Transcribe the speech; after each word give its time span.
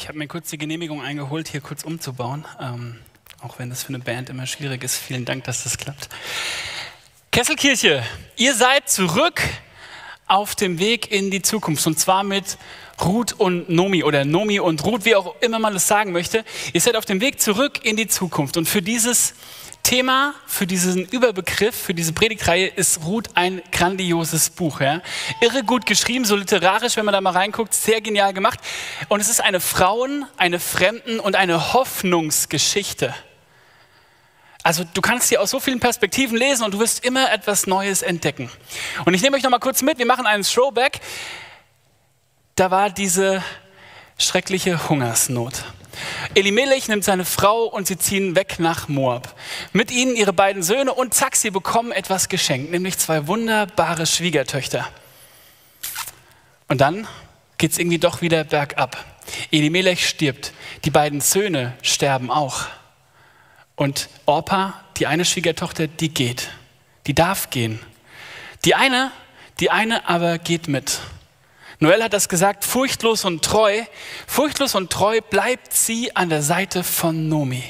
Ich 0.00 0.08
habe 0.08 0.16
mir 0.16 0.28
kurz 0.28 0.48
die 0.48 0.56
Genehmigung 0.56 1.02
eingeholt, 1.02 1.48
hier 1.48 1.60
kurz 1.60 1.84
umzubauen. 1.84 2.46
Ähm, 2.58 2.96
auch 3.42 3.58
wenn 3.58 3.68
das 3.68 3.82
für 3.82 3.90
eine 3.90 3.98
Band 3.98 4.30
immer 4.30 4.46
schwierig 4.46 4.82
ist. 4.82 4.96
Vielen 4.96 5.26
Dank, 5.26 5.44
dass 5.44 5.64
das 5.64 5.76
klappt. 5.76 6.08
Kesselkirche, 7.30 8.02
ihr 8.38 8.54
seid 8.54 8.88
zurück 8.88 9.42
auf 10.26 10.54
dem 10.54 10.78
Weg 10.78 11.12
in 11.12 11.30
die 11.30 11.42
Zukunft. 11.42 11.86
Und 11.86 11.98
zwar 11.98 12.24
mit 12.24 12.56
Ruth 13.04 13.34
und 13.34 13.68
Nomi 13.68 14.02
oder 14.02 14.24
Nomi 14.24 14.58
und 14.58 14.82
Ruth, 14.86 15.04
wie 15.04 15.16
auch 15.16 15.34
immer 15.42 15.58
man 15.58 15.74
das 15.74 15.86
sagen 15.86 16.12
möchte. 16.12 16.46
Ihr 16.72 16.80
seid 16.80 16.96
auf 16.96 17.04
dem 17.04 17.20
Weg 17.20 17.38
zurück 17.38 17.84
in 17.84 17.96
die 17.96 18.06
Zukunft. 18.06 18.56
Und 18.56 18.70
für 18.70 18.80
dieses 18.80 19.34
Thema 19.82 20.34
für 20.46 20.66
diesen 20.66 21.04
Überbegriff, 21.06 21.74
für 21.74 21.94
diese 21.94 22.12
Predigtreihe 22.12 22.68
ist 22.68 23.04
Ruth 23.04 23.28
ein 23.34 23.62
grandioses 23.72 24.50
Buch. 24.50 24.80
Ja? 24.80 25.00
Irre 25.40 25.64
gut 25.64 25.86
geschrieben, 25.86 26.24
so 26.24 26.36
literarisch, 26.36 26.96
wenn 26.96 27.04
man 27.04 27.12
da 27.12 27.20
mal 27.20 27.32
reinguckt, 27.32 27.74
sehr 27.74 28.00
genial 28.00 28.32
gemacht. 28.32 28.60
Und 29.08 29.20
es 29.20 29.28
ist 29.28 29.40
eine 29.40 29.60
Frauen-, 29.60 30.26
eine 30.36 30.60
Fremden- 30.60 31.20
und 31.20 31.36
eine 31.36 31.72
Hoffnungsgeschichte. 31.72 33.14
Also 34.62 34.84
du 34.84 35.00
kannst 35.00 35.28
sie 35.28 35.38
aus 35.38 35.50
so 35.50 35.58
vielen 35.58 35.80
Perspektiven 35.80 36.36
lesen 36.36 36.64
und 36.64 36.74
du 36.74 36.80
wirst 36.80 37.04
immer 37.04 37.32
etwas 37.32 37.66
Neues 37.66 38.02
entdecken. 38.02 38.50
Und 39.06 39.14
ich 39.14 39.22
nehme 39.22 39.36
euch 39.36 39.42
noch 39.42 39.50
mal 39.50 39.58
kurz 39.58 39.82
mit, 39.82 39.98
wir 39.98 40.06
machen 40.06 40.26
einen 40.26 40.42
Throwback. 40.42 41.00
Da 42.56 42.70
war 42.70 42.90
diese 42.90 43.42
schreckliche 44.18 44.88
Hungersnot. 44.88 45.64
Elimelech 46.34 46.88
nimmt 46.88 47.04
seine 47.04 47.24
Frau 47.24 47.64
und 47.64 47.86
sie 47.86 47.98
ziehen 47.98 48.36
weg 48.36 48.56
nach 48.58 48.88
Moab. 48.88 49.34
Mit 49.72 49.90
ihnen 49.90 50.14
ihre 50.14 50.32
beiden 50.32 50.62
Söhne 50.62 50.94
und 50.94 51.12
zack, 51.12 51.34
sie 51.34 51.50
bekommen 51.50 51.90
etwas 51.90 52.28
geschenkt, 52.28 52.70
nämlich 52.70 52.98
zwei 52.98 53.26
wunderbare 53.26 54.06
Schwiegertöchter. 54.06 54.88
Und 56.68 56.80
dann 56.80 57.08
geht 57.58 57.72
es 57.72 57.78
irgendwie 57.78 57.98
doch 57.98 58.22
wieder 58.22 58.44
bergab. 58.44 59.04
Elimelech 59.50 60.08
stirbt, 60.08 60.52
die 60.84 60.90
beiden 60.90 61.20
Söhne 61.20 61.76
sterben 61.82 62.30
auch. 62.30 62.66
Und 63.74 64.08
Orpa, 64.26 64.84
die 64.98 65.06
eine 65.06 65.24
Schwiegertochter, 65.24 65.88
die 65.88 66.14
geht, 66.14 66.50
die 67.06 67.14
darf 67.14 67.50
gehen. 67.50 67.80
Die 68.64 68.74
eine, 68.74 69.10
die 69.58 69.70
eine 69.70 70.08
aber 70.08 70.38
geht 70.38 70.68
mit. 70.68 71.00
Noel 71.80 72.04
hat 72.04 72.12
das 72.12 72.28
gesagt, 72.28 72.64
furchtlos 72.64 73.24
und 73.24 73.42
treu. 73.42 73.82
Furchtlos 74.26 74.74
und 74.74 74.90
treu 74.90 75.20
bleibt 75.22 75.72
sie 75.72 76.14
an 76.14 76.28
der 76.28 76.42
Seite 76.42 76.84
von 76.84 77.28
Nomi. 77.28 77.64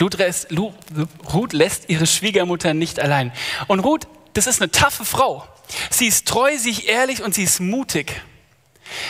Ruth 0.00 1.52
lässt 1.52 1.88
ihre 1.88 2.06
Schwiegermutter 2.06 2.74
nicht 2.74 2.98
allein. 2.98 3.32
Und 3.66 3.80
Ruth, 3.80 4.06
das 4.32 4.46
ist 4.46 4.60
eine 4.60 4.70
taffe 4.70 5.04
Frau. 5.04 5.46
Sie 5.90 6.06
ist 6.06 6.26
treu, 6.28 6.56
sie 6.56 6.70
ist 6.70 6.84
ehrlich 6.84 7.22
und 7.22 7.34
sie 7.34 7.44
ist 7.44 7.60
mutig. 7.60 8.22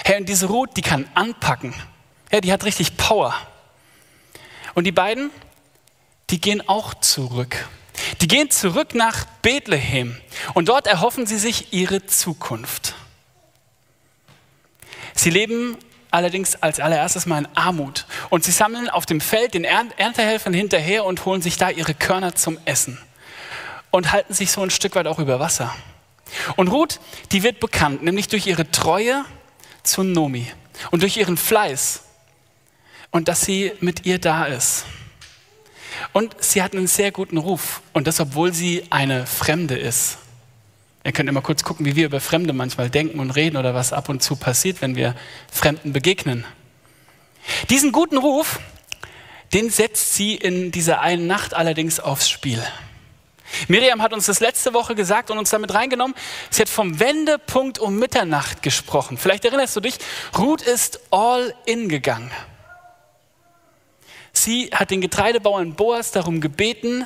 Herr, 0.04 0.18
und 0.18 0.28
diese 0.28 0.46
Ruth, 0.46 0.76
die 0.76 0.82
kann 0.82 1.08
anpacken. 1.14 1.74
Ja, 2.32 2.40
die 2.40 2.52
hat 2.52 2.64
richtig 2.64 2.96
Power. 2.96 3.34
Und 4.74 4.84
die 4.84 4.92
beiden, 4.92 5.30
die 6.30 6.40
gehen 6.40 6.68
auch 6.68 6.94
zurück. 6.94 7.68
Die 8.20 8.28
gehen 8.28 8.50
zurück 8.50 8.94
nach 8.94 9.24
Bethlehem. 9.42 10.20
Und 10.54 10.68
dort 10.68 10.86
erhoffen 10.86 11.26
sie 11.26 11.38
sich 11.38 11.72
ihre 11.72 12.06
Zukunft. 12.06 12.94
Sie 15.16 15.30
leben 15.30 15.76
allerdings 16.10 16.62
als 16.62 16.78
allererstes 16.78 17.26
mal 17.26 17.38
in 17.38 17.48
Armut 17.56 18.06
und 18.30 18.44
sie 18.44 18.52
sammeln 18.52 18.88
auf 18.88 19.06
dem 19.06 19.20
Feld 19.20 19.54
den 19.54 19.64
Erntehelfern 19.64 20.54
hinterher 20.54 21.04
und 21.04 21.24
holen 21.24 21.42
sich 21.42 21.56
da 21.56 21.70
ihre 21.70 21.94
Körner 21.94 22.34
zum 22.34 22.58
Essen 22.64 22.98
und 23.90 24.12
halten 24.12 24.34
sich 24.34 24.52
so 24.52 24.62
ein 24.62 24.70
Stück 24.70 24.94
weit 24.94 25.06
auch 25.06 25.18
über 25.18 25.40
Wasser. 25.40 25.74
Und 26.56 26.68
Ruth, 26.68 27.00
die 27.32 27.42
wird 27.42 27.60
bekannt, 27.60 28.02
nämlich 28.02 28.28
durch 28.28 28.46
ihre 28.46 28.70
Treue 28.70 29.24
zu 29.82 30.02
Nomi 30.02 30.46
und 30.90 31.02
durch 31.02 31.16
ihren 31.16 31.36
Fleiß 31.36 32.02
und 33.10 33.28
dass 33.28 33.42
sie 33.42 33.72
mit 33.80 34.06
ihr 34.06 34.18
da 34.18 34.44
ist. 34.44 34.84
Und 36.12 36.36
sie 36.42 36.62
hat 36.62 36.74
einen 36.74 36.86
sehr 36.86 37.10
guten 37.10 37.38
Ruf 37.38 37.80
und 37.92 38.06
das, 38.06 38.20
obwohl 38.20 38.52
sie 38.52 38.84
eine 38.90 39.26
Fremde 39.26 39.76
ist. 39.76 40.18
Ihr 41.06 41.12
könnt 41.12 41.28
immer 41.28 41.40
kurz 41.40 41.62
gucken, 41.62 41.86
wie 41.86 41.94
wir 41.94 42.06
über 42.06 42.20
Fremde 42.20 42.52
manchmal 42.52 42.90
denken 42.90 43.20
und 43.20 43.30
reden 43.30 43.56
oder 43.56 43.74
was 43.74 43.92
ab 43.92 44.08
und 44.08 44.24
zu 44.24 44.34
passiert, 44.34 44.82
wenn 44.82 44.96
wir 44.96 45.14
Fremden 45.48 45.92
begegnen. 45.92 46.44
Diesen 47.70 47.92
guten 47.92 48.18
Ruf, 48.18 48.58
den 49.54 49.70
setzt 49.70 50.14
sie 50.14 50.34
in 50.34 50.72
dieser 50.72 51.02
einen 51.02 51.28
Nacht 51.28 51.54
allerdings 51.54 52.00
aufs 52.00 52.28
Spiel. 52.28 52.60
Miriam 53.68 54.02
hat 54.02 54.12
uns 54.12 54.26
das 54.26 54.40
letzte 54.40 54.74
Woche 54.74 54.96
gesagt 54.96 55.30
und 55.30 55.38
uns 55.38 55.50
damit 55.50 55.72
reingenommen. 55.74 56.16
Sie 56.50 56.62
hat 56.62 56.68
vom 56.68 56.98
Wendepunkt 56.98 57.78
um 57.78 58.00
Mitternacht 58.00 58.64
gesprochen. 58.64 59.16
Vielleicht 59.16 59.44
erinnerst 59.44 59.76
du 59.76 59.80
dich, 59.80 59.98
Ruth 60.36 60.62
ist 60.62 60.98
all 61.12 61.54
in 61.66 61.88
gegangen. 61.88 62.32
Sie 64.32 64.70
hat 64.74 64.90
den 64.90 65.00
Getreidebauern 65.00 65.74
Boas 65.74 66.10
darum 66.10 66.40
gebeten, 66.40 67.04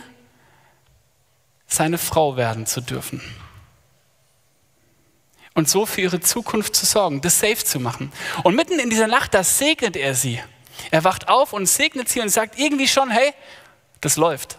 seine 1.67 1.99
Frau 1.99 2.39
werden 2.39 2.65
zu 2.65 2.81
dürfen 2.81 3.21
und 5.55 5.69
so 5.69 5.87
für 5.87 6.01
ihre 6.01 6.21
Zukunft 6.21 6.77
zu 6.77 6.87
sorgen, 6.87 7.21
das 7.21 7.41
safe 7.41 7.65
zu 7.65 7.81
machen. 7.81 8.13
Und 8.45 8.55
mitten 8.55 8.79
in 8.79 8.91
dieser 8.91 9.09
Nacht, 9.09 9.35
da 9.35 9.43
segnet 9.43 9.97
er 9.97 10.15
sie. 10.15 10.41
Er 10.91 11.05
wacht 11.05 11.29
auf 11.29 11.53
und 11.53 11.67
segnet 11.67 12.09
sie 12.09 12.21
und 12.21 12.29
sagt 12.29 12.59
irgendwie 12.59 12.89
schon, 12.89 13.11
hey, 13.11 13.33
das 14.01 14.17
läuft. 14.17 14.59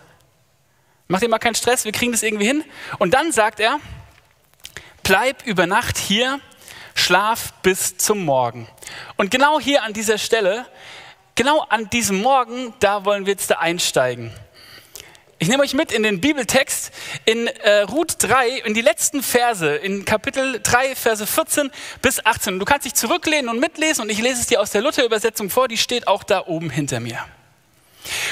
Mach 1.07 1.19
dir 1.19 1.30
mal 1.30 1.40
keinen 1.40 1.56
Stress, 1.56 1.85
wir 1.85 1.91
kriegen 1.91 2.12
das 2.12 2.24
irgendwie 2.24 2.46
hin. 2.46 2.63
Und 3.00 3.13
dann 3.13 3.31
sagt 3.31 3.59
er, 3.59 3.80
bleib 5.03 5.46
über 5.46 5.66
Nacht 5.66 5.97
hier, 5.97 6.40
schlaf 6.96 7.53
bis 7.63 7.97
zum 7.97 8.24
Morgen. 8.24 8.68
Und 9.18 9.31
genau 9.31 9.59
hier 9.59 9.84
an 9.84 9.94
dieser 9.94 10.18
Stelle, 10.18 10.66
genau 11.35 11.66
an 11.69 11.90
diesem 11.90 12.22
Morgen, 12.22 12.74
da 12.80 13.06
wollen 13.06 13.25
wir 13.25 13.34
jetzt 13.34 13.50
da 13.50 13.56
einsteigen. 13.56 14.34
Ich 15.41 15.47
nehme 15.47 15.63
euch 15.63 15.74
mit 15.74 15.91
in 15.91 16.03
den 16.03 16.22
Bibeltext 16.22 16.91
in 17.25 17.47
äh, 17.47 17.79
Ruth 17.79 18.13
3, 18.19 18.59
in 18.59 18.75
die 18.75 18.81
letzten 18.81 19.24
Verse, 19.24 19.75
in 19.75 20.06
Kapitel 20.06 20.59
3, 20.62 20.96
Verse 20.96 21.25
14 21.25 21.72
bis 22.00 22.24
18. 22.24 22.59
Du 22.59 22.66
kannst 22.66 22.85
dich 22.85 22.94
zurücklehnen 22.94 23.50
und 23.50 23.59
mitlesen 23.59 24.03
und 24.03 24.12
ich 24.12 24.22
lese 24.22 24.40
es 24.40 24.46
dir 24.46 24.62
aus 24.62 24.69
der 24.69 24.84
Luther-Übersetzung 24.84 25.50
vor, 25.50 25.68
die 25.68 25.80
steht 25.80 26.07
auch 26.07 26.22
da 26.22 26.46
oben 26.46 26.69
hinter 26.69 27.00
mir. 27.00 27.18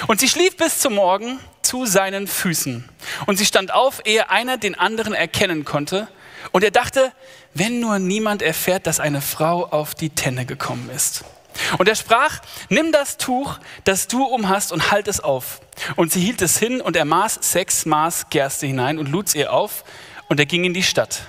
Und 0.05 0.19
sie 0.19 0.29
schlief 0.29 0.55
bis 0.55 0.77
zum 0.81 0.93
Morgen 0.93 1.39
zu 1.63 1.87
seinen 1.87 2.27
Füßen. 2.27 2.87
Und 3.25 3.37
sie 3.37 3.45
stand 3.47 3.73
auf, 3.73 4.01
ehe 4.05 4.29
einer 4.29 4.57
den 4.57 4.75
anderen 4.75 5.15
erkennen 5.15 5.65
konnte. 5.65 6.09
Und 6.51 6.63
er 6.63 6.69
dachte, 6.69 7.11
wenn 7.55 7.79
nur 7.79 7.97
niemand 7.97 8.43
erfährt, 8.43 8.85
dass 8.85 8.99
eine 8.99 9.21
Frau 9.21 9.65
auf 9.65 9.95
die 9.95 10.11
Tenne 10.11 10.45
gekommen 10.45 10.91
ist. 10.95 11.23
Und 11.77 11.87
er 11.87 11.95
sprach, 11.95 12.39
nimm 12.69 12.91
das 12.91 13.17
Tuch, 13.17 13.59
das 13.83 14.07
du 14.07 14.23
umhast 14.23 14.71
und 14.71 14.91
halt 14.91 15.07
es 15.07 15.19
auf. 15.19 15.61
Und 15.95 16.11
sie 16.11 16.21
hielt 16.21 16.41
es 16.41 16.57
hin 16.57 16.81
und 16.81 16.95
er 16.95 17.05
maß 17.05 17.39
sechs 17.41 17.85
Maß 17.85 18.29
Gerste 18.29 18.67
hinein 18.67 18.99
und 18.99 19.09
lud 19.09 19.33
ihr 19.35 19.53
auf 19.53 19.83
und 20.27 20.39
er 20.39 20.45
ging 20.45 20.63
in 20.63 20.73
die 20.73 20.83
Stadt. 20.83 21.21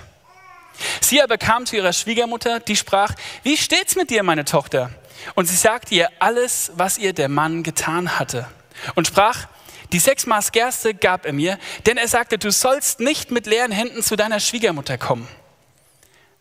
Sie 0.99 1.21
aber 1.21 1.37
kam 1.37 1.65
zu 1.65 1.75
ihrer 1.75 1.93
Schwiegermutter, 1.93 2.59
die 2.59 2.75
sprach, 2.75 3.13
wie 3.43 3.57
steht's 3.57 3.95
mit 3.95 4.09
dir, 4.09 4.23
meine 4.23 4.45
Tochter? 4.45 4.91
Und 5.35 5.47
sie 5.47 5.55
sagte 5.55 5.93
ihr 5.93 6.09
alles, 6.19 6.71
was 6.75 6.97
ihr 6.97 7.13
der 7.13 7.29
Mann 7.29 7.63
getan 7.63 8.17
hatte. 8.19 8.47
Und 8.95 9.07
sprach, 9.07 9.47
die 9.91 9.99
sechs 9.99 10.25
Maß 10.25 10.51
Gerste 10.51 10.93
gab 10.93 11.25
er 11.25 11.33
mir, 11.33 11.59
denn 11.85 11.97
er 11.97 12.07
sagte, 12.07 12.37
du 12.37 12.51
sollst 12.51 12.99
nicht 12.99 13.29
mit 13.29 13.45
leeren 13.45 13.71
Händen 13.71 14.01
zu 14.01 14.15
deiner 14.15 14.39
Schwiegermutter 14.39 14.97
kommen. 14.97 15.27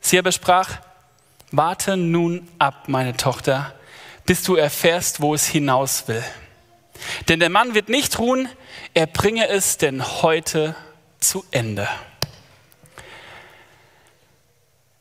Sie 0.00 0.19
aber 0.19 0.33
sprach, 0.33 0.79
warte 1.50 1.97
nun 1.97 2.49
ab, 2.59 2.84
meine 2.87 3.17
Tochter, 3.17 3.75
bis 4.26 4.42
du 4.42 4.56
erfährst, 4.56 5.20
wo 5.20 5.34
es 5.34 5.47
hinaus 5.47 6.08
will. 6.08 6.25
Denn 7.28 7.41
der 7.41 7.50
Mann 7.50 7.75
wird 7.75 7.88
nicht 7.88 8.19
ruhen, 8.19 8.48
er 8.94 9.06
bringe 9.06 9.48
es 9.48 9.78
denn 9.78 10.22
heute 10.22 10.75
zu 11.19 11.44
Ende. 11.50 11.88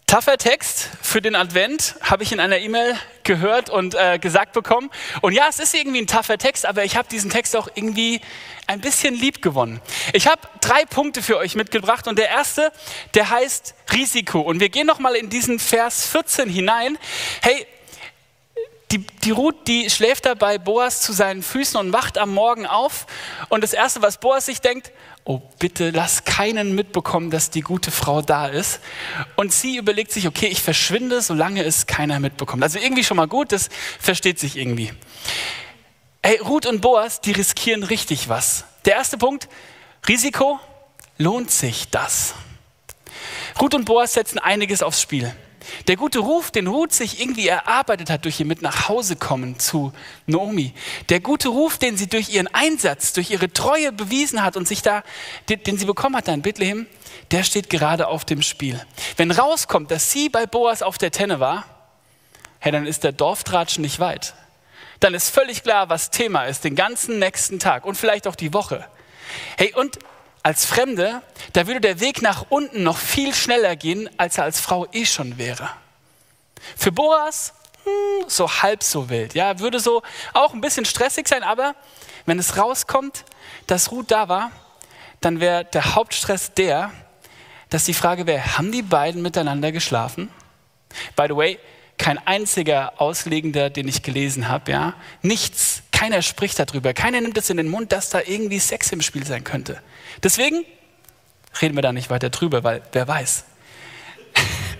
Taffer 0.09 0.39
Text 0.39 0.89
für 1.03 1.21
den 1.21 1.35
Advent 1.35 1.93
habe 2.01 2.23
ich 2.23 2.31
in 2.31 2.39
einer 2.39 2.57
E-Mail 2.57 2.97
gehört 3.23 3.69
und 3.69 3.93
äh, 3.93 4.17
gesagt 4.17 4.53
bekommen. 4.53 4.89
Und 5.21 5.33
ja, 5.33 5.45
es 5.47 5.59
ist 5.59 5.75
irgendwie 5.75 6.01
ein 6.01 6.07
taffer 6.07 6.39
Text, 6.39 6.65
aber 6.65 6.83
ich 6.83 6.95
habe 6.95 7.07
diesen 7.07 7.29
Text 7.29 7.55
auch 7.55 7.67
irgendwie 7.75 8.19
ein 8.65 8.81
bisschen 8.81 9.13
lieb 9.13 9.43
gewonnen. 9.43 9.79
Ich 10.13 10.25
habe 10.25 10.41
drei 10.61 10.85
Punkte 10.85 11.21
für 11.21 11.37
euch 11.37 11.53
mitgebracht 11.53 12.07
und 12.07 12.17
der 12.17 12.27
erste, 12.27 12.71
der 13.13 13.29
heißt 13.29 13.75
Risiko. 13.93 14.39
Und 14.41 14.59
wir 14.59 14.69
gehen 14.69 14.87
nochmal 14.87 15.13
in 15.13 15.29
diesen 15.29 15.59
Vers 15.59 16.07
14 16.07 16.49
hinein. 16.49 16.97
Hey, 17.43 17.67
die, 18.91 19.05
die 19.23 19.31
Ruth, 19.31 19.67
die 19.67 19.89
schläft 19.89 20.25
da 20.25 20.33
bei 20.33 20.57
Boas 20.57 21.01
zu 21.01 21.13
seinen 21.13 21.43
Füßen 21.43 21.79
und 21.79 21.93
wacht 21.93 22.17
am 22.17 22.33
Morgen 22.33 22.65
auf. 22.65 23.05
Und 23.49 23.63
das 23.63 23.73
Erste, 23.73 24.01
was 24.01 24.19
Boas 24.19 24.47
sich 24.47 24.61
denkt, 24.61 24.91
oh 25.25 25.41
bitte 25.59 25.91
lass 25.91 26.23
keinen 26.23 26.73
mitbekommen, 26.73 27.29
dass 27.29 27.51
die 27.51 27.61
gute 27.61 27.91
Frau 27.91 28.21
da 28.21 28.47
ist. 28.47 28.79
Und 29.35 29.53
sie 29.53 29.77
überlegt 29.77 30.11
sich, 30.11 30.27
okay, 30.27 30.47
ich 30.47 30.61
verschwinde, 30.61 31.21
solange 31.21 31.63
es 31.63 31.85
keiner 31.85 32.19
mitbekommt. 32.19 32.63
Also 32.63 32.79
irgendwie 32.79 33.03
schon 33.03 33.17
mal 33.17 33.27
gut, 33.27 33.51
das 33.51 33.69
versteht 33.99 34.39
sich 34.39 34.57
irgendwie. 34.57 34.91
Ey, 36.23 36.37
Ruth 36.37 36.65
und 36.65 36.81
Boas, 36.81 37.21
die 37.21 37.31
riskieren 37.31 37.83
richtig 37.83 38.27
was. 38.27 38.65
Der 38.85 38.95
erste 38.95 39.17
Punkt, 39.17 39.47
Risiko, 40.07 40.59
lohnt 41.17 41.51
sich 41.51 41.89
das? 41.89 42.33
Ruth 43.61 43.75
und 43.75 43.85
Boas 43.85 44.13
setzen 44.13 44.39
einiges 44.39 44.81
aufs 44.81 45.01
Spiel. 45.01 45.33
Der 45.87 45.95
gute 45.95 46.19
Ruf, 46.19 46.51
den 46.51 46.67
Ruth 46.67 46.93
sich 46.93 47.21
irgendwie 47.21 47.47
erarbeitet 47.47 48.09
hat 48.09 48.25
durch 48.25 48.39
ihr 48.39 48.45
mit 48.45 48.61
nach 48.61 48.89
Hause 48.89 49.15
kommen 49.15 49.59
zu 49.59 49.93
Naomi. 50.25 50.73
Der 51.09 51.19
gute 51.19 51.49
Ruf, 51.49 51.77
den 51.77 51.97
sie 51.97 52.07
durch 52.07 52.29
ihren 52.29 52.47
Einsatz, 52.47 53.13
durch 53.13 53.31
ihre 53.31 53.51
Treue 53.51 53.91
bewiesen 53.91 54.43
hat 54.43 54.57
und 54.57 54.67
sich 54.67 54.81
da, 54.81 55.03
den, 55.49 55.63
den 55.63 55.77
sie 55.77 55.85
bekommen 55.85 56.15
hat 56.15 56.27
da 56.27 56.33
in 56.33 56.41
Bethlehem, 56.41 56.87
der 57.31 57.43
steht 57.43 57.69
gerade 57.69 58.07
auf 58.07 58.25
dem 58.25 58.41
Spiel. 58.41 58.79
Wenn 59.17 59.31
rauskommt, 59.31 59.91
dass 59.91 60.11
sie 60.11 60.29
bei 60.29 60.45
Boas 60.45 60.81
auf 60.81 60.97
der 60.97 61.11
Tenne 61.11 61.39
war, 61.39 61.65
hey, 62.59 62.71
dann 62.71 62.85
ist 62.85 63.03
der 63.03 63.11
Dorftratsch 63.11 63.79
nicht 63.79 63.99
weit. 63.99 64.33
Dann 64.99 65.13
ist 65.13 65.29
völlig 65.29 65.63
klar, 65.63 65.89
was 65.89 66.11
Thema 66.11 66.45
ist, 66.45 66.63
den 66.63 66.75
ganzen 66.75 67.19
nächsten 67.19 67.59
Tag 67.59 67.85
und 67.85 67.95
vielleicht 67.95 68.27
auch 68.27 68.35
die 68.35 68.53
Woche. 68.53 68.85
Hey, 69.57 69.73
und 69.73 69.99
als 70.49 70.65
Fremde, 70.65 71.21
da 71.53 71.67
würde 71.67 71.79
der 71.79 71.99
Weg 71.99 72.23
nach 72.23 72.47
unten 72.49 72.81
noch 72.81 72.97
viel 72.97 73.35
schneller 73.35 73.75
gehen, 73.75 74.09
als 74.17 74.39
er 74.39 74.45
als 74.45 74.59
Frau 74.59 74.87
eh 74.91 75.05
schon 75.05 75.37
wäre. 75.37 75.69
Für 76.75 76.91
Boas 76.91 77.53
hm, 77.83 78.27
so 78.27 78.49
halb 78.49 78.81
so 78.81 79.11
wild, 79.11 79.35
ja, 79.35 79.59
würde 79.59 79.79
so 79.79 80.01
auch 80.33 80.55
ein 80.55 80.61
bisschen 80.61 80.85
stressig 80.85 81.27
sein, 81.27 81.43
aber 81.43 81.75
wenn 82.25 82.39
es 82.39 82.57
rauskommt, 82.57 83.25
dass 83.67 83.91
Ruth 83.91 84.09
da 84.09 84.27
war, 84.27 84.51
dann 85.21 85.39
wäre 85.39 85.65
der 85.65 85.93
Hauptstress 85.93 86.51
der, 86.55 86.91
dass 87.69 87.85
die 87.85 87.93
Frage 87.93 88.25
wäre, 88.25 88.57
haben 88.57 88.71
die 88.71 88.81
beiden 88.81 89.21
miteinander 89.21 89.71
geschlafen? 89.71 90.31
By 91.15 91.25
the 91.27 91.35
way, 91.35 91.59
kein 91.99 92.17
einziger 92.25 92.99
Auslegender, 92.99 93.69
den 93.69 93.87
ich 93.87 94.01
gelesen 94.01 94.47
habe, 94.47 94.71
ja, 94.71 94.93
nichts, 95.21 95.83
keiner 95.91 96.23
spricht 96.23 96.57
darüber, 96.57 96.95
keiner 96.95 97.21
nimmt 97.21 97.37
es 97.37 97.51
in 97.51 97.57
den 97.57 97.67
Mund, 97.67 97.91
dass 97.91 98.09
da 98.09 98.21
irgendwie 98.25 98.57
Sex 98.57 98.91
im 98.91 99.03
Spiel 99.03 99.27
sein 99.27 99.43
könnte. 99.43 99.79
Deswegen 100.23 100.65
reden 101.61 101.75
wir 101.75 101.81
da 101.81 101.91
nicht 101.91 102.09
weiter 102.09 102.29
drüber, 102.29 102.63
weil 102.63 102.81
wer 102.91 103.07
weiß. 103.07 103.45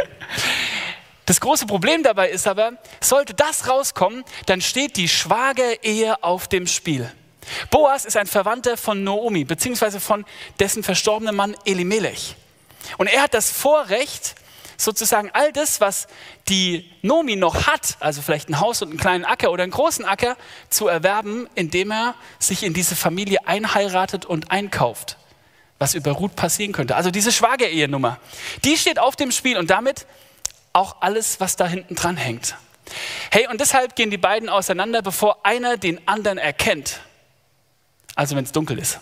Das 1.26 1.40
große 1.42 1.68
Problem 1.68 2.02
dabei 2.02 2.32
ist 2.32 2.48
aber, 2.48 2.72
sollte 3.02 3.36
das 3.36 3.68
rauskommen, 3.70 4.24
dann 4.48 4.62
steht 4.62 4.98
die 4.98 5.08
Schwagerehe 5.08 6.24
auf 6.24 6.48
dem 6.48 6.66
Spiel. 6.66 7.08
Boas 7.70 8.06
ist 8.06 8.18
ein 8.18 8.26
Verwandter 8.26 8.78
von 8.78 9.04
Noomi, 9.04 9.44
beziehungsweise 9.44 10.00
von 10.00 10.26
dessen 10.60 10.82
verstorbenen 10.82 11.36
Mann 11.36 11.56
Elimelech. 11.66 12.36
Und 12.98 13.06
er 13.06 13.22
hat 13.22 13.36
das 13.36 13.52
Vorrecht, 13.52 14.34
sozusagen 14.80 15.30
all 15.34 15.52
das, 15.52 15.82
was 15.82 16.08
die 16.48 16.90
Nomi 17.02 17.36
noch 17.36 17.68
hat, 17.68 17.98
also 18.00 18.22
vielleicht 18.22 18.50
ein 18.50 18.60
Haus 18.60 18.82
und 18.82 18.90
einen 18.90 19.00
kleinen 19.00 19.26
Acker 19.26 19.52
oder 19.52 19.64
einen 19.64 19.72
großen 19.72 20.06
Acker, 20.06 20.38
zu 20.70 20.88
erwerben, 20.88 21.48
indem 21.56 21.92
er 21.92 22.16
sich 22.40 22.64
in 22.64 22.74
diese 22.74 22.96
Familie 22.96 23.48
einheiratet 23.48 24.26
und 24.26 24.52
einkauft 24.52 25.18
was 25.80 25.96
über 25.96 26.12
Ruth 26.12 26.36
passieren 26.36 26.74
könnte. 26.74 26.98
Also 26.98 27.10
diese 27.10 27.32
Schwagerehenummer, 27.32 28.20
die 28.66 28.78
steht 28.78 29.00
auf 29.00 29.16
dem 29.16 29.32
Spiel 29.32 29.58
und 29.58 29.70
damit 29.70 30.06
auch 30.74 30.98
alles, 31.00 31.40
was 31.40 31.56
da 31.56 31.66
hinten 31.66 31.96
dran 31.96 32.18
hängt. 32.18 32.56
Hey, 33.32 33.48
und 33.48 33.62
deshalb 33.62 33.96
gehen 33.96 34.12
die 34.12 34.18
beiden 34.18 34.50
auseinander, 34.50 35.02
bevor 35.02 35.46
einer 35.46 35.78
den 35.78 36.06
anderen 36.08 36.38
erkennt. 36.38 37.00
Also 38.16 38.36
wenn 38.36 38.44
es 38.44 38.52
dunkel 38.52 38.78
ist. 38.78 39.00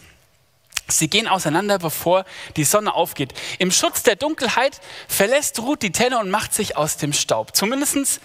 Sie 0.88 1.10
gehen 1.10 1.28
auseinander, 1.28 1.80
bevor 1.80 2.26
die 2.56 2.64
Sonne 2.64 2.94
aufgeht. 2.94 3.34
Im 3.60 3.72
Schutz 3.72 4.04
der 4.04 4.16
Dunkelheit 4.16 4.80
verlässt 5.08 5.60
Ruth 5.60 5.82
die 5.82 5.92
Tenne 5.92 6.20
und 6.20 6.30
macht 6.30 6.54
sich 6.54 6.78
aus 6.78 6.98
dem 6.98 7.14
Staub. 7.14 7.56
Zumindest 7.56 8.22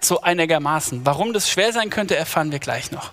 so 0.00 0.20
einigermaßen. 0.20 1.04
Warum 1.04 1.32
das 1.32 1.50
schwer 1.50 1.72
sein 1.72 1.90
könnte, 1.90 2.16
erfahren 2.16 2.52
wir 2.52 2.58
gleich 2.58 2.90
noch. 2.92 3.12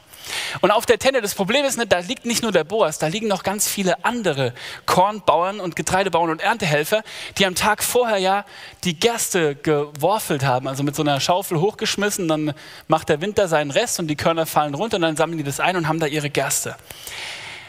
Und 0.62 0.72
auf 0.72 0.86
der 0.86 1.00
Tenne, 1.00 1.22
das 1.22 1.34
Problem 1.34 1.66
ist, 1.66 1.80
da 1.90 2.00
liegt 2.00 2.26
nicht 2.26 2.44
nur 2.44 2.52
der 2.52 2.64
Boas, 2.64 3.00
da 3.00 3.08
liegen 3.08 3.28
noch 3.28 3.44
ganz 3.44 3.68
viele 3.68 4.06
andere 4.06 4.54
Kornbauern 4.86 5.60
und 5.60 5.76
Getreidebauern 5.76 6.30
und 6.30 6.42
Erntehelfer, 6.42 7.04
die 7.38 7.46
am 7.46 7.56
Tag 7.56 7.84
vorher 7.84 8.18
ja 8.18 8.46
die 8.84 9.00
Gerste 9.00 9.56
geworfelt 9.56 10.44
haben, 10.44 10.68
also 10.68 10.84
mit 10.84 10.96
so 10.96 11.02
einer 11.02 11.20
Schaufel 11.20 11.60
hochgeschmissen, 11.60 12.28
dann 12.28 12.54
macht 12.88 13.10
der 13.10 13.22
Winter 13.22 13.48
seinen 13.48 13.72
Rest 13.72 14.00
und 14.00 14.08
die 14.08 14.16
Körner 14.16 14.46
fallen 14.46 14.76
runter 14.76 14.98
und 14.98 15.02
dann 15.02 15.16
sammeln 15.16 15.40
die 15.40 15.44
das 15.44 15.60
ein 15.60 15.76
und 15.76 15.88
haben 15.88 16.00
da 16.00 16.06
ihre 16.06 16.30
Gerste. 16.30 16.76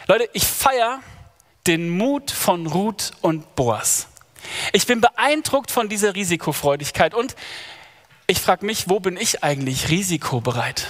Leute, 0.07 0.29
ich 0.33 0.47
feiere 0.47 1.01
den 1.67 1.91
Mut 1.91 2.31
von 2.31 2.67
Ruth 2.67 3.13
und 3.21 3.55
Boas. 3.55 4.09
Ich 4.73 4.87
bin 4.87 5.01
beeindruckt 5.01 5.71
von 5.71 5.89
dieser 5.89 6.15
Risikofreudigkeit 6.15 7.15
und 7.15 7.37
ich 8.27 8.41
frage 8.41 8.67
mich, 8.67 8.89
wo 8.89 9.01
bin 9.01 9.17
ich 9.17 9.45
eigentlich 9.45 9.89
risikobereit? 9.89 10.89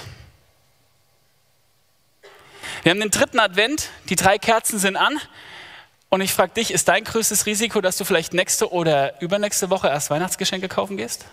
Wir 2.83 2.91
haben 2.91 2.99
den 2.99 3.11
dritten 3.11 3.39
Advent, 3.39 3.89
die 4.09 4.15
drei 4.15 4.37
Kerzen 4.37 4.77
sind 4.77 4.97
an. 4.97 5.19
Und 6.09 6.21
ich 6.21 6.33
frage 6.33 6.53
dich, 6.53 6.71
ist 6.71 6.89
dein 6.89 7.03
größtes 7.05 7.45
Risiko, 7.45 7.81
dass 7.81 7.97
du 7.97 8.05
vielleicht 8.05 8.33
nächste 8.33 8.71
oder 8.71 9.19
übernächste 9.21 9.69
Woche 9.69 9.87
erst 9.87 10.09
Weihnachtsgeschenke 10.09 10.67
kaufen 10.67 10.97
gehst? 10.97 11.25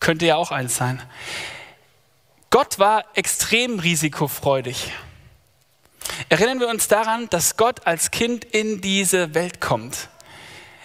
Könnte 0.00 0.26
ja 0.26 0.36
auch 0.36 0.50
eins 0.50 0.76
sein. 0.76 1.00
Gott 2.50 2.78
war 2.78 3.04
extrem 3.14 3.78
risikofreudig. 3.78 4.92
Erinnern 6.28 6.60
wir 6.60 6.68
uns 6.68 6.88
daran, 6.88 7.28
dass 7.30 7.56
Gott 7.56 7.86
als 7.86 8.10
Kind 8.10 8.44
in 8.44 8.80
diese 8.80 9.34
Welt 9.34 9.60
kommt. 9.60 10.08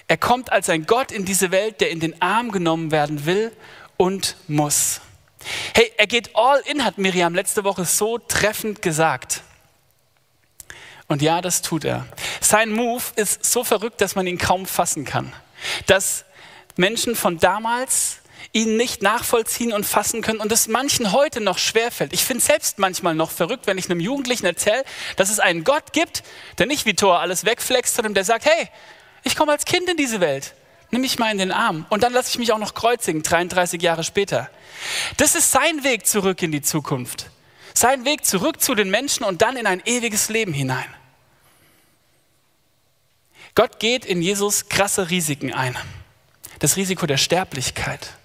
Er 0.08 0.18
kommt 0.18 0.52
als 0.52 0.70
ein 0.70 0.86
Gott 0.86 1.12
in 1.12 1.26
diese 1.26 1.52
Welt, 1.52 1.82
der 1.82 1.90
in 1.90 2.00
den 2.00 2.22
Arm 2.22 2.52
genommen 2.52 2.92
werden 2.92 3.26
will 3.26 3.52
und 3.98 4.38
muss. 4.48 5.02
Hey, 5.74 5.92
er 5.98 6.08
geht 6.08 6.36
all 6.36 6.60
in, 6.66 6.84
hat 6.84 6.98
Miriam 6.98 7.36
letzte 7.36 7.64
Woche 7.64 7.86
so 7.86 8.18
treffend 8.18 8.82
gesagt. 8.82 9.44
Und 11.08 11.22
ja, 11.22 11.42
das 11.42 11.62
tut 11.62 11.86
er. 11.86 12.06
Sein 12.42 12.72
Move 12.72 13.04
ist 13.16 13.46
so 13.46 13.64
verrückt, 13.64 14.02
dass 14.02 14.16
man 14.16 14.28
ihn 14.28 14.38
kaum 14.38 14.66
fassen 14.66 15.06
kann. 15.06 15.34
Dass 15.86 16.26
Menschen 16.76 17.16
von 17.16 17.38
damals 17.40 18.20
ihn 18.54 18.78
nicht 18.78 19.02
nachvollziehen 19.02 19.74
und 19.74 19.86
fassen 19.86 20.22
können 20.22 20.40
und 20.40 20.52
es 20.52 20.68
manchen 20.68 21.12
heute 21.12 21.42
noch 21.42 21.58
schwerfällt. 21.58 22.14
Ich 22.14 22.24
finde 22.24 22.44
selbst 22.44 22.80
manchmal 22.80 23.16
noch 23.16 23.32
verrückt, 23.32 23.68
wenn 23.68 23.78
ich 23.78 23.90
einem 23.90 24.00
Jugendlichen 24.00 24.46
erzähle, 24.46 24.84
dass 25.16 25.30
es 25.30 25.40
einen 25.40 25.64
Gott 25.64 25.94
gibt, 25.94 26.24
der 26.58 26.66
nicht 26.66 26.86
wie 26.86 26.94
Thor 26.94 27.20
alles 27.20 27.46
wegflext, 27.46 27.96
sondern 27.96 28.14
der 28.14 28.24
sagt, 28.24 28.46
hey, 28.46 28.70
ich 29.24 29.36
komme 29.36 29.52
als 29.52 29.66
Kind 29.66 29.90
in 29.90 29.98
diese 29.98 30.20
Welt 30.20 30.54
nimm 30.92 31.02
mich 31.02 31.20
mal 31.20 31.32
in 31.32 31.38
den 31.38 31.52
Arm 31.52 31.86
und 31.90 32.04
dann 32.04 32.14
lasse 32.14 32.30
ich 32.30 32.40
mich 32.40 32.52
auch 32.52 32.58
noch 32.58 32.74
kreuzigen, 32.74 33.24
33 33.24 33.82
Jahre 33.82 34.04
später. 34.04 34.50
Das 35.18 35.36
ist 35.36 35.52
sein 35.52 35.84
Weg 35.84 36.08
zurück 36.08 36.42
in 36.42 36.52
die 36.52 36.62
Zukunft. 36.62 37.30
Sein 37.74 38.06
Weg 38.06 38.26
zurück 38.26 38.62
zu 38.62 38.74
den 38.76 38.90
Menschen 38.90 39.24
und 39.24 39.42
dann 39.42 39.58
in 39.58 39.68
ein 39.68 39.82
ewiges 39.86 40.30
Leben 40.30 40.54
hinein. 40.54 40.88
Gott 43.56 43.80
geht 43.80 44.06
in 44.06 44.22
Jesus 44.22 44.70
krasse 44.70 45.10
Risiken 45.10 45.54
ein. 45.54 45.76
Das 46.60 46.76
Risiko 46.76 47.06
der 47.06 47.18
Sterblichkeit, 47.18 48.17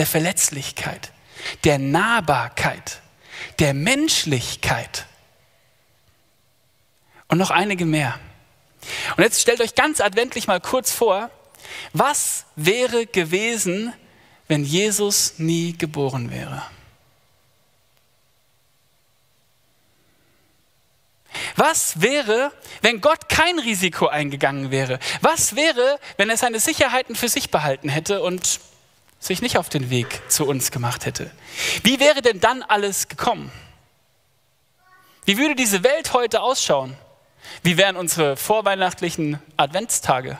der 0.00 0.06
Verletzlichkeit, 0.06 1.12
der 1.64 1.78
Nahbarkeit, 1.78 3.02
der 3.58 3.74
Menschlichkeit 3.74 5.04
und 7.28 7.36
noch 7.36 7.50
einige 7.50 7.84
mehr. 7.84 8.18
Und 9.18 9.24
jetzt 9.24 9.42
stellt 9.42 9.60
euch 9.60 9.74
ganz 9.74 10.00
adventlich 10.00 10.46
mal 10.46 10.58
kurz 10.58 10.90
vor, 10.90 11.30
was 11.92 12.46
wäre 12.56 13.04
gewesen, 13.04 13.92
wenn 14.48 14.64
Jesus 14.64 15.34
nie 15.36 15.76
geboren 15.76 16.30
wäre? 16.30 16.62
Was 21.56 22.00
wäre, 22.00 22.52
wenn 22.80 23.02
Gott 23.02 23.28
kein 23.28 23.58
Risiko 23.58 24.06
eingegangen 24.06 24.70
wäre? 24.70 24.98
Was 25.20 25.56
wäre, 25.56 26.00
wenn 26.16 26.30
er 26.30 26.38
seine 26.38 26.58
Sicherheiten 26.58 27.14
für 27.14 27.28
sich 27.28 27.50
behalten 27.50 27.90
hätte 27.90 28.22
und 28.22 28.60
sich 29.20 29.42
nicht 29.42 29.56
auf 29.56 29.68
den 29.68 29.90
Weg 29.90 30.22
zu 30.28 30.46
uns 30.46 30.72
gemacht 30.72 31.06
hätte? 31.06 31.30
Wie 31.84 32.00
wäre 32.00 32.22
denn 32.22 32.40
dann 32.40 32.62
alles 32.62 33.06
gekommen? 33.06 33.52
Wie 35.24 35.38
würde 35.38 35.54
diese 35.54 35.84
Welt 35.84 36.12
heute 36.12 36.42
ausschauen? 36.42 36.96
Wie 37.62 37.76
wären 37.76 37.96
unsere 37.96 38.36
vorweihnachtlichen 38.36 39.38
Adventstage? 39.56 40.38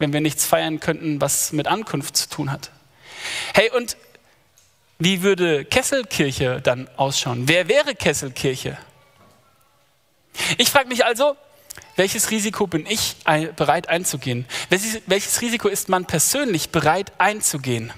wenn 0.00 0.12
wir 0.12 0.20
nichts 0.20 0.46
feiern 0.46 0.80
könnten, 0.80 1.20
was 1.20 1.52
mit 1.52 1.68
Ankunft 1.68 2.16
zu 2.16 2.28
tun 2.28 2.50
hat. 2.50 2.72
Hey, 3.54 3.70
und 3.70 3.96
wie 4.98 5.22
würde 5.22 5.64
Kesselkirche 5.64 6.60
dann 6.62 6.88
ausschauen? 6.96 7.46
Wer 7.46 7.68
wäre 7.68 7.94
Kesselkirche? 7.94 8.76
Ich 10.56 10.70
frage 10.70 10.88
mich 10.88 11.04
also, 11.04 11.36
welches 11.96 12.30
Risiko 12.30 12.66
bin 12.66 12.86
ich 12.86 13.16
bereit 13.56 13.88
einzugehen? 13.88 14.46
Welches, 15.06 15.40
Risiko 15.42 15.68
ist 15.68 15.90
man 15.90 16.06
persönlich 16.06 16.70
bereit 16.70 17.12
einzugehen? 17.18 17.92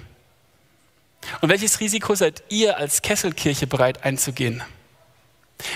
Und 1.40 1.48
welches 1.48 1.80
Risiko 1.80 2.14
seid 2.14 2.42
ihr 2.48 2.76
als 2.76 3.02
Kesselkirche 3.02 3.66
bereit 3.66 4.04
einzugehen? 4.04 4.62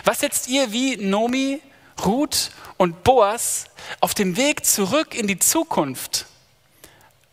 Was 0.04 0.20
setzt 0.20 0.48
ihr 0.48 0.72
wie 0.72 0.96
Nomi 0.96 1.60
Ruth 2.04 2.50
und 2.76 3.04
Boas 3.04 3.66
auf 4.00 4.14
dem 4.14 4.36
Weg 4.36 4.64
zurück 4.66 5.14
in 5.14 5.26
die 5.26 5.38
Zukunft 5.38 6.26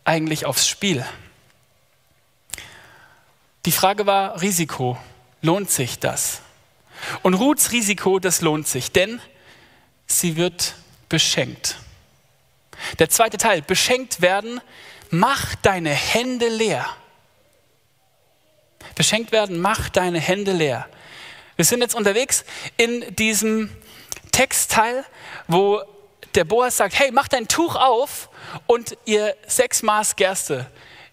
eigentlich 0.04 0.46
aufs 0.46 0.68
Spiel? 0.68 1.04
Die 3.66 3.72
Frage 3.72 4.06
war 4.06 4.40
Risiko. 4.40 4.98
Lohnt 5.42 5.70
sich 5.70 5.98
das? 5.98 6.40
Und 7.22 7.34
Ruths 7.34 7.72
Risiko, 7.72 8.18
das 8.18 8.40
lohnt 8.40 8.66
sich, 8.66 8.92
denn 8.92 9.20
sie 10.06 10.36
wird 10.36 10.74
beschenkt. 11.08 11.76
Der 12.98 13.08
zweite 13.08 13.36
Teil, 13.36 13.62
beschenkt 13.62 14.20
werden, 14.20 14.60
mach 15.10 15.54
deine 15.56 15.90
Hände 15.90 16.48
leer. 16.48 16.86
Beschenkt 18.94 19.32
werden, 19.32 19.60
mach 19.60 19.88
deine 19.88 20.20
Hände 20.20 20.52
leer. 20.52 20.86
Wir 21.56 21.64
sind 21.64 21.80
jetzt 21.80 21.94
unterwegs 21.94 22.44
in 22.76 23.14
diesem 23.16 23.70
Textteil, 24.32 25.04
wo 25.46 25.82
der 26.34 26.44
Boas 26.44 26.76
sagt, 26.76 26.98
hey, 26.98 27.10
mach 27.12 27.28
dein 27.28 27.46
Tuch 27.46 27.76
auf 27.76 28.28
und 28.66 28.96
ihr 29.04 29.36
sechs 29.46 29.82
Maß 29.82 30.16
Gerste 30.16 30.66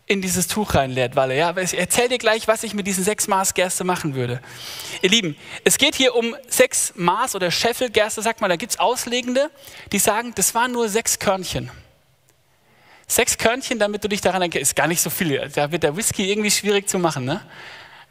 in 0.08 0.22
dieses 0.22 0.48
Tuch 0.48 0.75
reinleert, 0.75 1.16
Walle. 1.16 1.38
Ja, 1.38 1.56
ich 1.56 1.78
erzähle 1.78 2.10
dir 2.10 2.18
gleich, 2.18 2.48
was 2.48 2.63
ich 2.63 2.74
mit 2.74 2.88
diesen 2.88 3.04
sechs 3.04 3.28
Maß 3.28 3.54
Gerste 3.54 3.84
machen 3.84 4.16
würde. 4.16 4.42
Ihr 5.01 5.10
Lieben, 5.10 5.38
es 5.63 5.78
geht 5.78 5.96
hier 5.96 6.16
um 6.16 6.36
sechs 6.50 6.94
Maß 6.96 7.36
oder 7.36 7.51
Scheffel 7.51 7.90
Gerste, 7.90 8.22
sagt 8.22 8.42
man, 8.42 8.50
da 8.50 8.56
gibt 8.56 8.74
es 8.74 8.80
Auslegende, 8.80 9.50
die 9.92 10.00
sagen, 10.00 10.34
das 10.36 10.54
waren 10.54 10.72
nur 10.72 10.90
sechs 10.90 11.20
Körnchen. 11.20 11.72
Sechs 13.12 13.38
Körnchen, 13.38 13.77
damit 13.77 14.06
du 14.06 14.08
dich 14.08 14.22
daran 14.22 14.41
erinnerst, 14.41 14.62
ist 14.62 14.75
gar 14.77 14.88
nicht 14.88 15.01
so 15.01 15.10
viel. 15.10 15.51
Da 15.53 15.70
wird 15.70 15.84
der 15.84 15.98
Whisky 15.98 16.32
irgendwie 16.32 16.50
schwierig 16.50 16.88
zu 16.88 16.98
machen, 16.98 17.25
ne? 17.25 17.46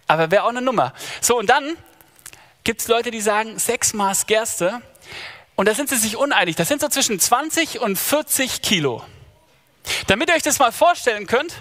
Aber 0.07 0.31
wäre 0.31 0.43
auch 0.43 0.51
eine 0.51 0.61
Nummer. 0.61 0.93
So, 1.23 1.39
und 1.39 1.49
dann 1.49 1.75
gibt 2.65 2.83
es 2.83 2.89
Leute, 2.89 3.11
die 3.11 3.23
sagen, 3.23 3.59
sechs 3.59 3.95
Maß 3.95 4.27
Gerste. 4.27 4.83
Und 5.57 5.69
da 5.69 5.75
sind 5.75 5.89
sie 5.89 5.97
sich 5.97 6.19
uneinig. 6.19 6.57
Das 6.57 6.69
sind 6.69 6.83
so 6.83 6.89
zwischen 6.89 7.19
20 7.19 7.81
und 7.81 7.99
40 7.99 8.61
Kilo. 8.61 9.03
Damit 10.07 10.29
ihr 10.29 10.35
euch 10.35 10.43
das 10.43 10.59
mal 10.59 10.71
vorstellen 10.71 11.27
könnt, 11.27 11.55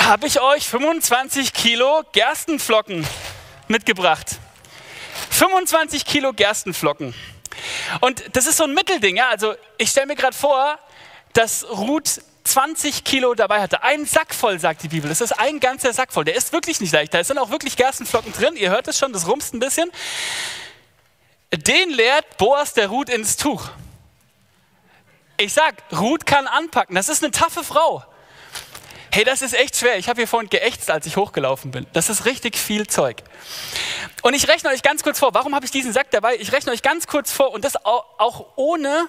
habe 0.00 0.26
ich 0.26 0.40
euch 0.40 0.66
25 0.66 1.52
Kilo 1.52 2.02
Gerstenflocken 2.12 3.06
mitgebracht. 3.68 4.38
25 5.28 6.06
Kilo 6.06 6.32
Gerstenflocken. 6.32 7.12
Und 8.00 8.24
das 8.34 8.46
ist 8.46 8.56
so 8.56 8.64
ein 8.64 8.74
Mittelding. 8.74 9.16
Ja? 9.16 9.28
Also 9.28 9.54
ich 9.78 9.90
stelle 9.90 10.06
mir 10.06 10.16
gerade 10.16 10.36
vor, 10.36 10.78
dass 11.32 11.68
Ruth 11.68 12.20
20 12.44 13.04
Kilo 13.04 13.34
dabei 13.34 13.60
hatte. 13.60 13.82
Ein 13.82 14.06
Sack 14.06 14.34
voll, 14.34 14.58
sagt 14.58 14.82
die 14.82 14.88
Bibel. 14.88 15.08
Das 15.08 15.20
ist 15.20 15.32
ein 15.32 15.60
ganzer 15.60 15.92
Sack 15.92 16.12
voll. 16.12 16.24
Der 16.24 16.34
ist 16.34 16.52
wirklich 16.52 16.80
nicht 16.80 16.92
leicht. 16.92 17.14
Da 17.14 17.22
sind 17.22 17.38
auch 17.38 17.50
wirklich 17.50 17.76
Gerstenflocken 17.76 18.32
drin. 18.32 18.56
Ihr 18.56 18.70
hört 18.70 18.88
es 18.88 18.98
schon, 18.98 19.12
das 19.12 19.26
rumst 19.28 19.54
ein 19.54 19.60
bisschen. 19.60 19.90
Den 21.52 21.90
leert 21.90 22.38
Boas 22.38 22.74
der 22.74 22.88
Ruth 22.88 23.08
ins 23.08 23.36
Tuch. 23.36 23.68
Ich 25.36 25.52
sag, 25.52 25.82
Ruth 25.92 26.26
kann 26.26 26.46
anpacken. 26.46 26.94
Das 26.94 27.08
ist 27.08 27.22
eine 27.22 27.30
taffe 27.30 27.64
Frau. 27.64 28.04
Hey, 29.12 29.24
das 29.24 29.42
ist 29.42 29.54
echt 29.54 29.76
schwer. 29.76 29.98
Ich 29.98 30.08
habe 30.08 30.20
hier 30.20 30.28
vorhin 30.28 30.48
geächtzt, 30.50 30.90
als 30.90 31.06
ich 31.06 31.16
hochgelaufen 31.16 31.72
bin. 31.72 31.86
Das 31.92 32.08
ist 32.08 32.26
richtig 32.26 32.56
viel 32.56 32.86
Zeug. 32.86 33.22
Und 34.22 34.34
ich 34.34 34.48
rechne 34.48 34.70
euch 34.70 34.82
ganz 34.82 35.02
kurz 35.02 35.18
vor. 35.18 35.34
Warum 35.34 35.54
habe 35.54 35.64
ich 35.64 35.70
diesen 35.70 35.92
Sack 35.92 36.10
dabei? 36.10 36.36
Ich 36.36 36.52
rechne 36.52 36.72
euch 36.72 36.82
ganz 36.82 37.06
kurz 37.06 37.32
vor 37.32 37.52
und 37.52 37.64
das 37.64 37.84
auch 37.84 38.46
ohne, 38.56 39.08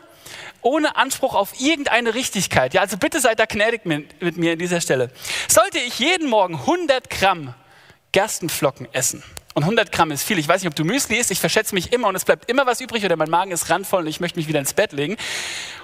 ohne 0.62 0.96
Anspruch 0.96 1.36
auf 1.36 1.60
irgendeine 1.60 2.14
Richtigkeit. 2.14 2.74
Ja, 2.74 2.82
also 2.82 2.98
bitte 2.98 3.20
seid 3.20 3.40
da 3.40 3.46
gnädig 3.46 3.86
mit, 3.86 4.22
mit 4.22 4.38
mir 4.38 4.54
an 4.54 4.60
dieser 4.60 4.82
Stelle. 4.82 5.12
Sollte 5.48 5.80
ich 5.80 6.00
jeden 6.00 6.30
Morgen 6.30 6.56
100 6.56 7.10
Gramm 7.10 7.54
Gerstenflocken 8.12 8.94
essen, 8.94 9.24
und 9.54 9.64
100 9.64 9.92
Gramm 9.92 10.12
ist 10.12 10.24
viel. 10.24 10.40
Ich 10.40 10.48
weiß 10.48 10.62
nicht, 10.62 10.70
ob 10.70 10.76
du 10.76 10.86
Müsli 10.86 11.18
isst. 11.18 11.30
Ich 11.32 11.40
verschätze 11.40 11.76
mich 11.76 11.92
immer 11.92 12.08
und 12.08 12.16
es 12.16 12.24
bleibt 12.24 12.50
immer 12.50 12.66
was 12.66 12.80
übrig 12.80 13.04
oder 13.04 13.18
mein 13.18 13.30
Magen 13.30 13.52
ist 13.52 13.70
randvoll 13.70 14.04
und 14.04 14.08
ich 14.08 14.22
möchte 14.22 14.40
mich 14.40 14.48
wieder 14.48 14.60
ins 14.60 14.74
Bett 14.74 14.94
legen. 14.94 15.18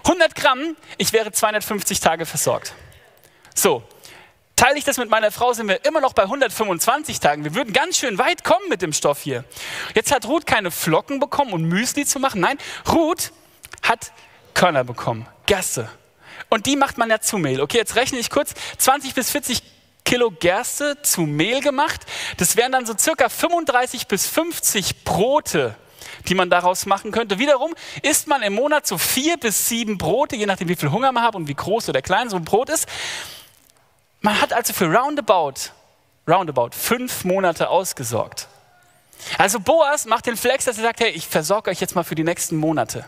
100 0.05 0.35
Gramm, 0.35 0.77
ich 0.97 1.11
wäre 1.11 1.31
250 1.31 1.99
Tage 1.99 2.25
versorgt. 2.25 2.73
So, 3.53 3.83
teile 4.57 4.77
ich 4.77 4.83
das 4.83 4.97
mit 4.97 5.09
meiner 5.09 5.31
Frau, 5.31 5.53
sind 5.53 5.69
wir 5.69 5.85
immer 5.85 6.01
noch 6.01 6.11
bei 6.11 6.23
125 6.23 7.21
Tagen. 7.21 7.45
Wir 7.45 7.55
würden 7.55 7.71
ganz 7.71 7.97
schön 7.97 8.17
weit 8.17 8.43
kommen 8.43 8.67
mit 8.67 8.81
dem 8.81 8.91
Stoff 8.91 9.21
hier. 9.21 9.45
Jetzt 9.95 10.11
hat 10.11 10.25
Ruth 10.27 10.45
keine 10.45 10.71
Flocken 10.71 11.21
bekommen, 11.21 11.53
um 11.53 11.61
Müsli 11.61 12.05
zu 12.05 12.19
machen. 12.19 12.41
Nein, 12.41 12.57
Ruth 12.91 13.31
hat 13.83 14.11
Körner 14.53 14.83
bekommen, 14.83 15.25
Gerste. 15.45 15.87
Und 16.49 16.65
die 16.65 16.75
macht 16.75 16.97
man 16.97 17.09
ja 17.09 17.21
zu 17.21 17.37
Mehl. 17.37 17.61
Okay, 17.61 17.77
jetzt 17.77 17.95
rechne 17.95 18.19
ich 18.19 18.29
kurz. 18.29 18.53
20 18.79 19.13
bis 19.13 19.29
40 19.31 19.61
Kilo 20.03 20.31
Gerste 20.31 21.01
zu 21.01 21.21
Mehl 21.21 21.61
gemacht. 21.61 22.01
Das 22.37 22.55
wären 22.55 22.71
dann 22.71 22.85
so 22.85 22.97
circa 22.97 23.29
35 23.29 24.07
bis 24.07 24.25
50 24.25 25.03
Brote, 25.03 25.75
die 26.27 26.33
man 26.33 26.49
daraus 26.49 26.85
machen 26.85 27.11
könnte. 27.11 27.37
Wiederum 27.37 27.75
isst 28.01 28.27
man 28.27 28.41
im 28.41 28.53
Monat 28.53 28.87
so 28.87 28.97
vier 28.97 29.37
bis 29.37 29.67
sieben 29.67 29.97
Brote, 29.97 30.35
je 30.35 30.45
nachdem, 30.45 30.69
wie 30.69 30.75
viel 30.75 30.91
Hunger 30.91 31.11
man 31.11 31.23
hat 31.23 31.35
und 31.35 31.47
wie 31.47 31.53
groß 31.53 31.89
oder 31.89 32.01
klein 32.01 32.29
so 32.29 32.37
ein 32.37 32.45
Brot 32.45 32.69
ist. 32.69 32.87
Man 34.27 34.41
hat 34.41 34.51
also 34.51 34.73
für 34.73 34.93
roundabout, 34.93 35.71
roundabout 36.27 36.71
fünf 36.73 37.23
Monate 37.23 37.69
ausgesorgt. 37.69 38.49
Also 39.37 39.61
Boas 39.61 40.05
macht 40.05 40.25
den 40.25 40.35
Flex, 40.35 40.65
dass 40.65 40.75
er 40.75 40.83
sagt, 40.83 40.99
hey, 40.99 41.11
ich 41.11 41.25
versorge 41.25 41.71
euch 41.71 41.79
jetzt 41.79 41.95
mal 41.95 42.03
für 42.03 42.15
die 42.15 42.25
nächsten 42.25 42.57
Monate. 42.57 43.05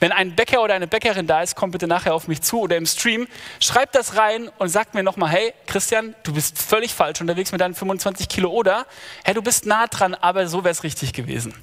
Wenn 0.00 0.10
ein 0.10 0.34
Bäcker 0.34 0.60
oder 0.60 0.74
eine 0.74 0.88
Bäckerin 0.88 1.28
da 1.28 1.40
ist, 1.40 1.54
kommt 1.54 1.70
bitte 1.70 1.86
nachher 1.86 2.14
auf 2.14 2.26
mich 2.26 2.42
zu 2.42 2.62
oder 2.62 2.76
im 2.76 2.84
Stream, 2.86 3.28
schreibt 3.60 3.94
das 3.94 4.16
rein 4.16 4.50
und 4.58 4.70
sagt 4.70 4.94
mir 4.94 5.04
nochmal, 5.04 5.30
hey 5.30 5.54
Christian, 5.68 6.16
du 6.24 6.32
bist 6.32 6.58
völlig 6.58 6.94
falsch 6.94 7.20
unterwegs 7.20 7.52
mit 7.52 7.60
deinen 7.60 7.76
25 7.76 8.28
Kilo 8.28 8.50
oder, 8.50 8.86
hey, 9.22 9.34
du 9.34 9.42
bist 9.42 9.66
nah 9.66 9.86
dran, 9.86 10.16
aber 10.16 10.48
so 10.48 10.64
wäre 10.64 10.72
es 10.72 10.82
richtig 10.82 11.12
gewesen. 11.12 11.54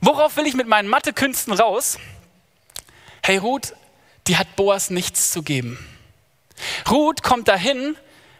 Worauf 0.00 0.36
will 0.36 0.46
ich 0.46 0.54
mit 0.54 0.68
meinen 0.68 0.88
Mathekünsten 0.88 1.52
raus? 1.52 1.98
Hey 3.24 3.38
Ruth, 3.38 3.74
die 4.28 4.36
hat 4.36 4.54
Boas 4.54 4.88
nichts 4.88 5.32
zu 5.32 5.42
geben. 5.42 5.84
Ruth 6.88 7.22
kommt 7.22 7.48
dahin 7.48 7.96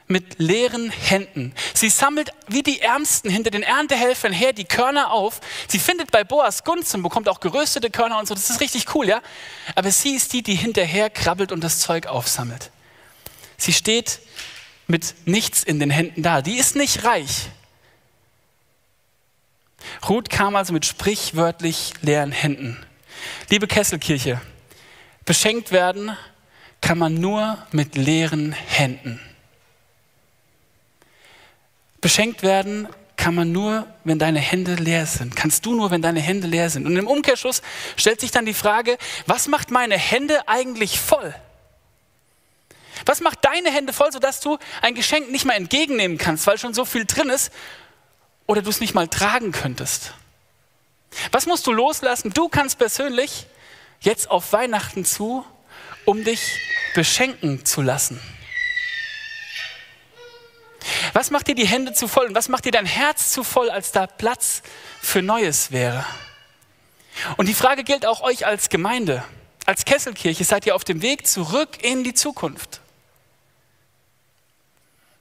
mit 0.09 0.39
leeren 0.39 0.91
Händen. 0.91 1.55
Sie 1.75 1.91
sammelt 1.91 2.31
wie 2.49 2.63
die 2.63 2.81
Ärmsten 2.81 3.31
hinter 3.31 3.51
den 3.51 3.63
Erntehelfern 3.63 4.33
her 4.33 4.53
die 4.53 4.65
Körner 4.65 5.13
auf. 5.13 5.41
Sie 5.69 5.79
findet 5.79 6.11
bei 6.11 6.25
Boas 6.25 6.65
Gunst 6.65 6.95
und 6.95 7.03
bekommt 7.03 7.29
auch 7.29 7.41
geröstete 7.41 7.91
Körner 7.91 8.19
und 8.19 8.27
so. 8.27 8.35
Das 8.35 8.49
ist 8.49 8.61
richtig 8.61 8.95
cool, 8.95 9.07
ja? 9.07 9.21
Aber 9.75 9.91
sie 9.91 10.15
ist 10.15 10.33
die, 10.33 10.43
die 10.43 10.55
hinterher 10.55 11.11
krabbelt 11.11 11.53
und 11.53 11.63
das 11.63 11.81
Zeug 11.81 12.07
aufsammelt. 12.07 12.71
Sie 13.59 13.73
steht 13.73 14.21
mit 14.87 15.15
nichts 15.27 15.63
in 15.63 15.79
den 15.79 15.91
Händen 15.91 16.23
da. 16.23 16.41
Die 16.41 16.57
ist 16.57 16.75
nicht 16.75 17.05
reich. 17.05 17.51
Ruth 20.09 20.31
kam 20.31 20.57
also 20.57 20.73
mit 20.73 20.87
sprichwörtlich 20.87 21.93
leeren 22.01 22.33
Händen. 22.33 22.79
Liebe 23.51 23.67
Kesselkirche, 23.67 24.41
beschenkt 25.25 25.73
werden 25.73 26.17
kann 26.81 26.99
man 26.99 27.15
nur 27.15 27.59
mit 27.73 27.97
leeren 27.97 28.53
Händen. 28.53 29.21
Beschenkt 32.01 32.43
werden 32.43 32.89
kann 33.17 33.35
man 33.35 33.51
nur, 33.51 33.87
wenn 34.05 34.19
deine 34.21 34.39
Hände 34.39 34.77
leer 34.77 35.05
sind. 35.05 35.35
Kannst 35.35 35.67
du 35.67 35.75
nur, 35.75 35.91
wenn 35.91 36.01
deine 36.01 36.21
Hände 36.21 36.47
leer 36.47 36.71
sind. 36.71 36.87
Und 36.87 36.97
im 36.97 37.09
Umkehrschluss 37.09 37.63
stellt 37.97 38.21
sich 38.21 38.31
dann 38.31 38.47
die 38.47 38.55
Frage, 38.55 38.97
was 39.27 39.49
macht 39.49 39.73
meine 39.73 39.99
Hände 39.99 40.47
eigentlich 40.47 41.01
voll? 41.01 41.35
Was 43.07 43.21
macht 43.21 43.45
deine 43.45 43.71
Hände 43.71 43.93
voll, 43.93 44.13
sodass 44.13 44.41
du 44.41 44.59
ein 44.83 44.95
Geschenk 44.95 45.31
nicht 45.31 45.45
mal 45.45 45.55
entgegennehmen 45.55 46.17
kannst, 46.17 46.47
weil 46.47 46.59
schon 46.59 46.75
so 46.75 46.85
viel 46.85 47.05
drin 47.05 47.29
ist 47.29 47.53
oder 48.47 48.63
du 48.63 48.71
es 48.71 48.81
nicht 48.81 48.95
mal 48.95 49.09
tragen 49.09 49.51
könntest? 49.51 50.15
Was 51.33 51.47
musst 51.47 51.67
du 51.67 51.73
loslassen? 51.73 52.33
Du 52.33 52.49
kannst 52.49 52.79
persönlich 52.79 53.47
jetzt 54.01 54.31
auf 54.31 54.53
Weihnachten 54.53 55.05
zu, 55.05 55.45
um 56.09 56.25
dich 56.25 56.59
beschenken 56.95 57.67
zu 57.67 57.83
lassen. 57.83 58.19
Was 61.13 61.31
macht 61.31 61.49
dir 61.49 61.55
die 61.55 61.67
Hände 61.67 61.93
zu 61.93 62.09
voll 62.09 62.29
und 62.29 62.35
was 62.35 62.49
macht 62.49 62.65
dir 62.65 62.73
dein 62.73 62.87
Herz 62.87 63.31
zu 63.31 63.45
voll, 63.45 63.69
als 63.69 63.93
da 63.93 64.07
Platz 64.07 64.63
für 65.03 65.21
Neues 65.21 65.71
wäre? 65.71 66.07
Und 67.37 67.47
die 67.47 67.53
Frage 67.53 67.85
gilt 67.85 68.07
auch 68.07 68.23
euch 68.23 68.47
als 68.47 68.71
Gemeinde. 68.71 69.23
Als 69.67 69.85
Kesselkirche 69.85 70.45
seid 70.45 70.65
ihr 70.65 70.75
auf 70.75 70.85
dem 70.85 71.03
Weg 71.03 71.27
zurück 71.27 71.85
in 71.85 72.05
die 72.05 72.15
Zukunft. 72.15 72.81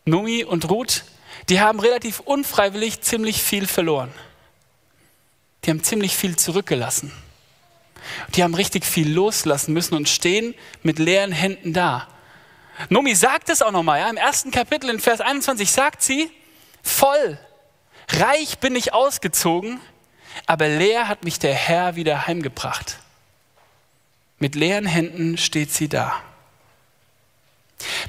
Numi 0.06 0.46
und 0.46 0.70
Ruth, 0.70 1.04
die 1.50 1.60
haben 1.60 1.82
relativ 1.82 2.22
unfreiwillig 2.22 3.02
ziemlich 3.02 3.44
viel 3.44 3.68
verloren. 3.68 4.14
Die 5.66 5.70
haben 5.70 5.84
ziemlich 5.84 6.16
viel 6.16 6.38
zurückgelassen. 6.38 7.12
Die 8.36 8.44
haben 8.44 8.54
richtig 8.54 8.86
viel 8.86 9.12
loslassen 9.12 9.74
müssen 9.74 9.96
und 9.96 10.10
stehen 10.10 10.56
mit 10.84 11.00
leeren 11.00 11.32
Händen 11.32 11.74
da. 11.74 12.08
Nomi 12.90 13.16
sagt 13.16 13.50
es 13.50 13.62
auch 13.62 13.72
nochmal, 13.72 14.00
ja, 14.00 14.10
im 14.10 14.18
ersten 14.18 14.52
Kapitel 14.52 14.90
in 14.90 15.00
Vers 15.00 15.22
21 15.22 15.72
sagt 15.72 16.02
sie, 16.04 16.30
voll, 16.84 17.40
reich 18.12 18.60
bin 18.60 18.76
ich 18.76 18.94
ausgezogen, 18.94 19.80
aber 20.46 20.68
leer 20.68 21.08
hat 21.08 21.24
mich 21.24 21.40
der 21.40 21.56
Herr 21.56 21.96
wieder 21.96 22.28
heimgebracht. 22.28 23.00
Mit 24.40 24.54
leeren 24.54 24.86
Händen 24.86 25.38
steht 25.38 25.74
sie 25.74 25.90
da. 25.90 26.22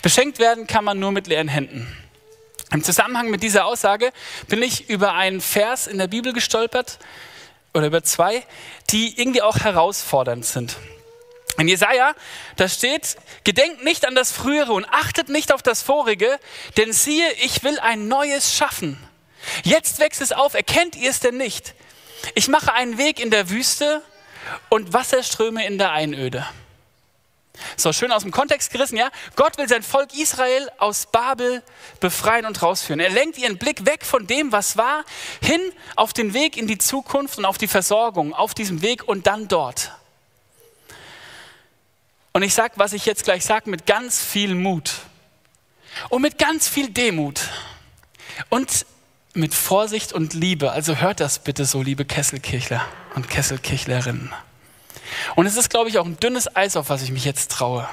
Beschenkt 0.03 0.39
werden 0.39 0.67
kann 0.67 0.85
man 0.85 0.99
nur 0.99 1.13
mit 1.13 1.27
leeren 1.27 1.49
Händen. 1.49 1.87
Im 2.71 2.85
Zusammenhang 2.85 3.31
mit 3.31 3.43
dieser 3.43 3.65
Aussage 3.65 4.13
bin 4.47 4.63
ich 4.63 4.91
über 4.91 5.15
einen 5.15 5.41
Vers 5.41 5.87
in 5.87 5.97
der 5.97 6.07
Bibel 6.07 6.35
gestolpert, 6.35 6.99
oder 7.79 7.87
über 7.87 8.03
zwei, 8.03 8.45
die 8.91 9.19
irgendwie 9.19 9.43
auch 9.43 9.59
herausfordernd 9.59 10.45
sind. 10.45 10.77
In 11.57 11.67
Jesaja, 11.67 12.15
da 12.57 12.69
steht, 12.69 13.17
gedenkt 13.43 13.83
nicht 13.83 14.07
an 14.07 14.15
das 14.15 14.31
Frühere 14.31 14.73
und 14.73 14.85
achtet 14.85 15.29
nicht 15.29 15.53
auf 15.53 15.63
das 15.63 15.83
Vorige, 15.83 16.39
denn 16.77 16.93
siehe, 16.93 17.33
ich 17.43 17.65
will 17.65 17.79
ein 17.81 18.07
Neues 18.07 18.55
schaffen. 18.55 18.99
Jetzt 19.65 19.99
wächst 19.99 20.21
es 20.21 20.33
auf, 20.33 20.55
erkennt 20.55 20.95
ihr 20.95 21.11
es 21.11 21.21
denn 21.21 21.37
nicht? 21.37 21.75
Ich 22.35 22.49
mache 22.49 22.73
einen 22.73 22.99
Weg 22.99 23.19
in 23.21 23.31
der 23.31 23.51
Wüste 23.51 24.03
und 24.69 24.93
Wasserströme 24.93 25.67
in 25.67 25.79
der 25.79 25.93
Einöde. 25.93 26.47
So, 27.77 27.93
schön 27.93 28.13
aus 28.13 28.23
dem 28.23 28.31
Kontext 28.31 28.73
gerissen, 28.73 28.97
ja? 28.97 29.11
Gott 29.37 29.59
will 29.59 29.69
sein 29.69 29.83
Volk 29.83 30.15
Israel 30.15 30.69
aus 30.79 31.07
Babel 31.07 31.63
befreien 32.01 32.47
und 32.47 32.63
rausführen. 32.63 33.01
Er 33.01 33.11
lenkt 33.11 33.39
ihren 33.39 33.59
Blick 33.59 33.87
weg 33.87 34.05
von 34.05 34.27
dem, 34.27 34.53
was 34.53 34.77
war, 34.77 35.05
hin 35.43 35.61
auf 35.97 36.13
den 36.13 36.35
Weg 36.35 36.57
in 36.57 36.67
die 36.67 36.79
Zukunft 36.79 37.39
und 37.39 37.45
auf 37.45 37.59
die 37.59 37.69
Versorgung, 37.69 38.35
auf 38.35 38.55
diesem 38.55 38.83
Weg 38.83 39.07
und 39.07 39.27
dann 39.27 39.49
dort. 39.49 39.93
Und 42.33 42.43
ich 42.43 42.55
sage, 42.55 42.75
was 42.77 42.93
ich 42.93 43.07
jetzt 43.07 43.25
gleich 43.25 43.45
sage, 43.45 43.69
mit 43.69 43.87
ganz 43.87 44.23
viel 44.23 44.55
Mut 44.55 44.93
und 46.09 46.23
mit 46.23 46.39
ganz 46.39 46.69
viel 46.69 46.91
Demut 46.91 47.41
und 48.49 48.87
mit 49.35 49.55
Vorsicht 49.55 50.13
und 50.13 50.35
Liebe. 50.35 50.73
Also 50.73 50.97
hört 50.97 51.21
das 51.21 51.39
bitte 51.39 51.65
so, 51.65 51.83
liebe 51.83 52.05
Kesselkirchler 52.05 52.85
und 53.15 53.29
Kesselkirchlerinnen. 53.29 54.33
Und 55.37 55.47
es 55.47 55.57
ist, 55.57 55.71
glaube 55.71 55.89
ich, 55.89 55.99
auch 55.99 56.07
ein 56.07 56.19
dünnes 56.19 56.55
Eis, 56.55 56.77
auf 56.77 56.89
was 56.91 57.03
ich 57.03 57.11
mich 57.11 57.25
jetzt 57.25 57.51
traue. 57.51 57.89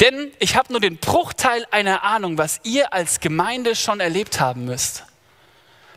Denn 0.00 0.32
ich 0.38 0.56
habe 0.56 0.72
nur 0.72 0.80
den 0.80 0.98
Bruchteil 0.98 1.66
einer 1.70 2.02
Ahnung, 2.02 2.38
was 2.38 2.60
ihr 2.64 2.92
als 2.92 3.20
Gemeinde 3.20 3.74
schon 3.74 4.00
erlebt 4.00 4.40
haben 4.40 4.64
müsst. 4.66 5.04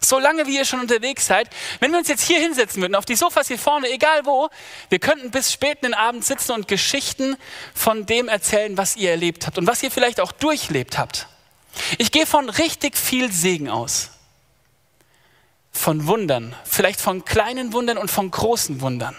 So 0.02 0.18
lange 0.18 0.48
wie 0.48 0.56
ihr 0.56 0.64
schon 0.64 0.80
unterwegs 0.80 1.26
seid, 1.26 1.50
wenn 1.82 1.92
wir 1.92 2.00
uns 2.00 2.08
jetzt 2.08 2.24
hier 2.24 2.40
hinsetzen 2.40 2.82
würden, 2.82 2.96
auf 2.96 3.04
die 3.04 3.16
Sofas 3.16 3.50
hier 3.50 3.60
vorne, 3.60 3.90
egal 3.90 4.26
wo, 4.26 4.50
wir 4.88 5.00
könnten 5.00 5.30
bis 5.30 5.52
spät 5.52 5.80
in 5.82 5.90
den 5.90 5.94
Abend 5.94 6.24
sitzen 6.24 6.54
und 6.54 6.70
Geschichten 6.70 7.36
von 7.74 8.06
dem 8.06 8.30
erzählen, 8.30 8.78
was 8.78 8.96
ihr 8.96 9.12
erlebt 9.12 9.46
habt 9.46 9.58
und 9.58 9.68
was 9.68 9.84
ihr 9.84 9.92
vielleicht 9.92 10.22
auch 10.22 10.32
durchlebt 10.32 10.98
habt. 10.98 11.28
Ich 11.98 12.12
gehe 12.12 12.26
von 12.26 12.50
richtig 12.50 12.98
viel 12.98 13.32
Segen 13.32 13.70
aus. 13.70 14.12
Von 15.72 16.08
Wundern, 16.08 16.56
vielleicht 16.64 17.02
von 17.02 17.26
kleinen 17.26 17.74
Wundern 17.74 17.98
und 17.98 18.10
von 18.10 18.32
großen 18.32 18.82
Wundern. 18.82 19.16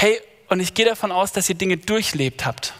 Hey, 0.00 0.20
und 0.48 0.60
ich 0.60 0.74
gehe 0.74 0.86
davon 0.86 1.10
aus, 1.10 1.32
dass 1.32 1.48
ihr 1.48 1.56
Dinge 1.56 1.76
durchlebt 1.76 2.46
habt, 2.46 2.72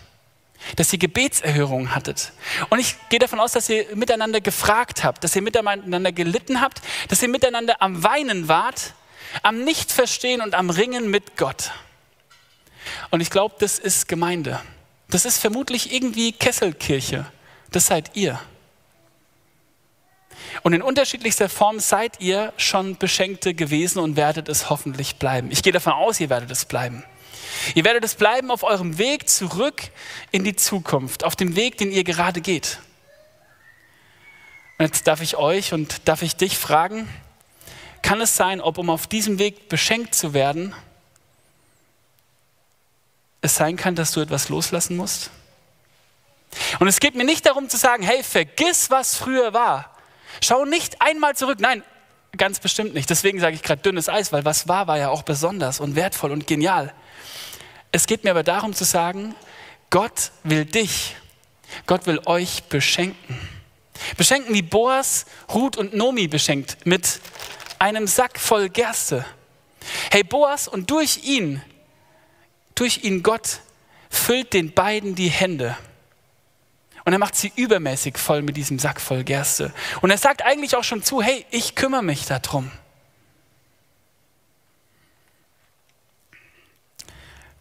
dass 0.77 0.93
ihr 0.93 1.01
Gebetserhörungen 1.01 1.93
hattet. 1.93 2.33
Und 2.71 2.79
ich 2.79 2.95
gehe 3.09 3.19
davon 3.19 3.41
aus, 3.41 3.51
dass 3.51 3.69
ihr 3.69 3.87
miteinander 3.97 4.41
gefragt 4.41 5.03
habt, 5.03 5.25
dass 5.25 5.35
ihr 5.35 5.43
miteinander 5.43 6.13
gelitten 6.13 6.61
habt, 6.61 6.81
dass 7.09 7.21
ihr 7.21 7.29
miteinander 7.29 7.83
am 7.83 8.05
Weinen 8.05 8.47
wart, 8.47 8.95
am 9.43 9.65
Nichtverstehen 9.65 10.41
und 10.41 10.55
am 10.55 10.71
Ringen 10.71 11.11
mit 11.11 11.37
Gott. 11.37 11.73
Und 13.11 13.21
ich 13.21 13.31
glaube, 13.31 13.57
das 13.59 13.81
ist 13.81 14.07
Gemeinde. 14.07 14.61
Das 15.11 15.25
ist 15.25 15.39
vermutlich 15.39 15.93
irgendwie 15.93 16.31
Kesselkirche. 16.31 17.27
Das 17.73 17.87
seid 17.87 18.15
ihr. 18.15 18.39
Und 20.63 20.73
in 20.73 20.83
unterschiedlichster 20.83 21.49
Form 21.49 21.81
seid 21.81 22.21
ihr 22.21 22.53
schon 22.57 22.97
Beschenkte 22.97 23.55
gewesen 23.55 24.01
und 24.01 24.17
werdet 24.17 24.49
es 24.49 24.71
hoffentlich 24.71 25.17
bleiben. 25.17 25.51
Ich 25.51 25.63
gehe 25.63 25.73
davon 25.73 25.93
aus, 25.93 26.21
ihr 26.21 26.31
werdet 26.31 26.51
es 26.51 26.65
bleiben. 26.65 27.05
Ihr 27.75 27.85
werdet 27.85 28.05
es 28.05 28.15
bleiben 28.15 28.51
auf 28.51 28.63
eurem 28.63 28.99
Weg 28.99 29.29
zurück 29.29 29.83
in 30.31 30.45
die 30.45 30.57
Zukunft, 30.57 31.25
auf 31.25 31.37
dem 31.37 31.57
Weg, 31.57 31.79
den 31.79 31.91
ihr 31.91 32.05
gerade 32.05 32.41
geht. 32.41 32.79
Und 34.79 34.87
jetzt 34.87 35.07
darf 35.07 35.21
ich 35.23 35.37
euch 35.37 35.73
und 35.73 36.09
darf 36.09 36.23
ich 36.23 36.37
dich 36.37 36.57
fragen, 36.57 37.09
kann 38.03 38.21
es 38.21 38.37
sein, 38.37 38.61
ob 38.61 38.79
um 38.79 38.91
auf 38.91 39.07
diesem 39.07 39.39
Weg 39.39 39.69
beschenkt 39.69 40.15
zu 40.15 40.35
werden, 40.35 40.75
es 43.41 43.57
sein 43.57 43.77
kann, 43.77 43.95
dass 43.95 44.13
du 44.13 44.21
etwas 44.21 44.49
loslassen 44.49 44.97
musst? 44.97 45.31
Und 46.79 46.89
es 46.89 47.01
geht 47.01 47.15
mir 47.15 47.25
nicht 47.25 47.45
darum 47.45 47.69
zu 47.69 47.77
sagen, 47.77 48.03
hey, 48.03 48.23
vergiss, 48.23 48.91
was 48.91 49.17
früher 49.17 49.53
war. 49.53 49.98
Schau 50.43 50.65
nicht 50.65 51.01
einmal 51.01 51.37
zurück. 51.37 51.59
Nein, 51.61 51.83
ganz 52.37 52.61
bestimmt 52.61 52.95
nicht. 52.95 53.11
Deswegen 53.11 53.41
sage 53.41 53.55
ich 53.55 53.63
gerade 53.63 53.83
dünnes 53.83 54.09
Eis, 54.09 54.33
weil 54.33 54.45
was 54.45 54.69
war, 54.69 54.87
war 54.87 54.99
ja 54.99 55.09
auch 55.09 55.23
besonders 55.23 55.81
und 55.81 55.97
wertvoll 55.97 56.33
und 56.33 56.47
genial. 56.47 56.93
Es 57.93 58.07
geht 58.07 58.25
mir 58.25 58.31
aber 58.31 58.43
darum 58.43 58.75
zu 58.75 58.85
sagen, 58.85 59.35
Gott 59.91 60.33
will 60.45 60.65
dich, 60.65 61.17
Gott 61.87 62.07
will 62.07 62.21
euch 62.27 62.65
beschenken. 62.65 63.39
Beschenken 64.17 64.55
wie 64.55 64.63
Boas, 64.63 65.27
Ruth 65.53 65.77
und 65.77 65.95
Nomi 65.95 66.29
beschenkt 66.29 66.85
mit 66.85 67.21
einem 67.79 68.07
Sack 68.07 68.39
voll 68.39 68.69
Gerste. 68.69 69.25
Hey 70.11 70.23
Boas, 70.23 70.69
und 70.69 70.91
durch 70.91 71.25
ihn, 71.25 71.63
durch 72.75 73.05
ihn 73.05 73.23
Gott 73.23 73.61
füllt 74.11 74.53
den 74.53 74.73
beiden 74.73 75.15
die 75.15 75.29
Hände. 75.29 75.77
Und 77.09 77.15
er 77.15 77.19
macht 77.19 77.37
sie 77.37 77.51
übermäßig 77.57 78.19
voll 78.19 78.43
mit 78.43 78.59
diesem 78.59 78.79
Sack 78.79 79.01
voll 79.01 79.25
Gerste. 79.25 79.73
Und 80.03 80.11
er 80.11 80.19
sagt 80.19 80.43
eigentlich 80.43 80.77
auch 80.77 80.85
schon 80.85 81.03
zu, 81.03 81.23
hey, 81.23 81.47
ich 81.51 81.75
kümmere 81.75 82.03
mich 82.03 82.27
darum. 82.27 82.71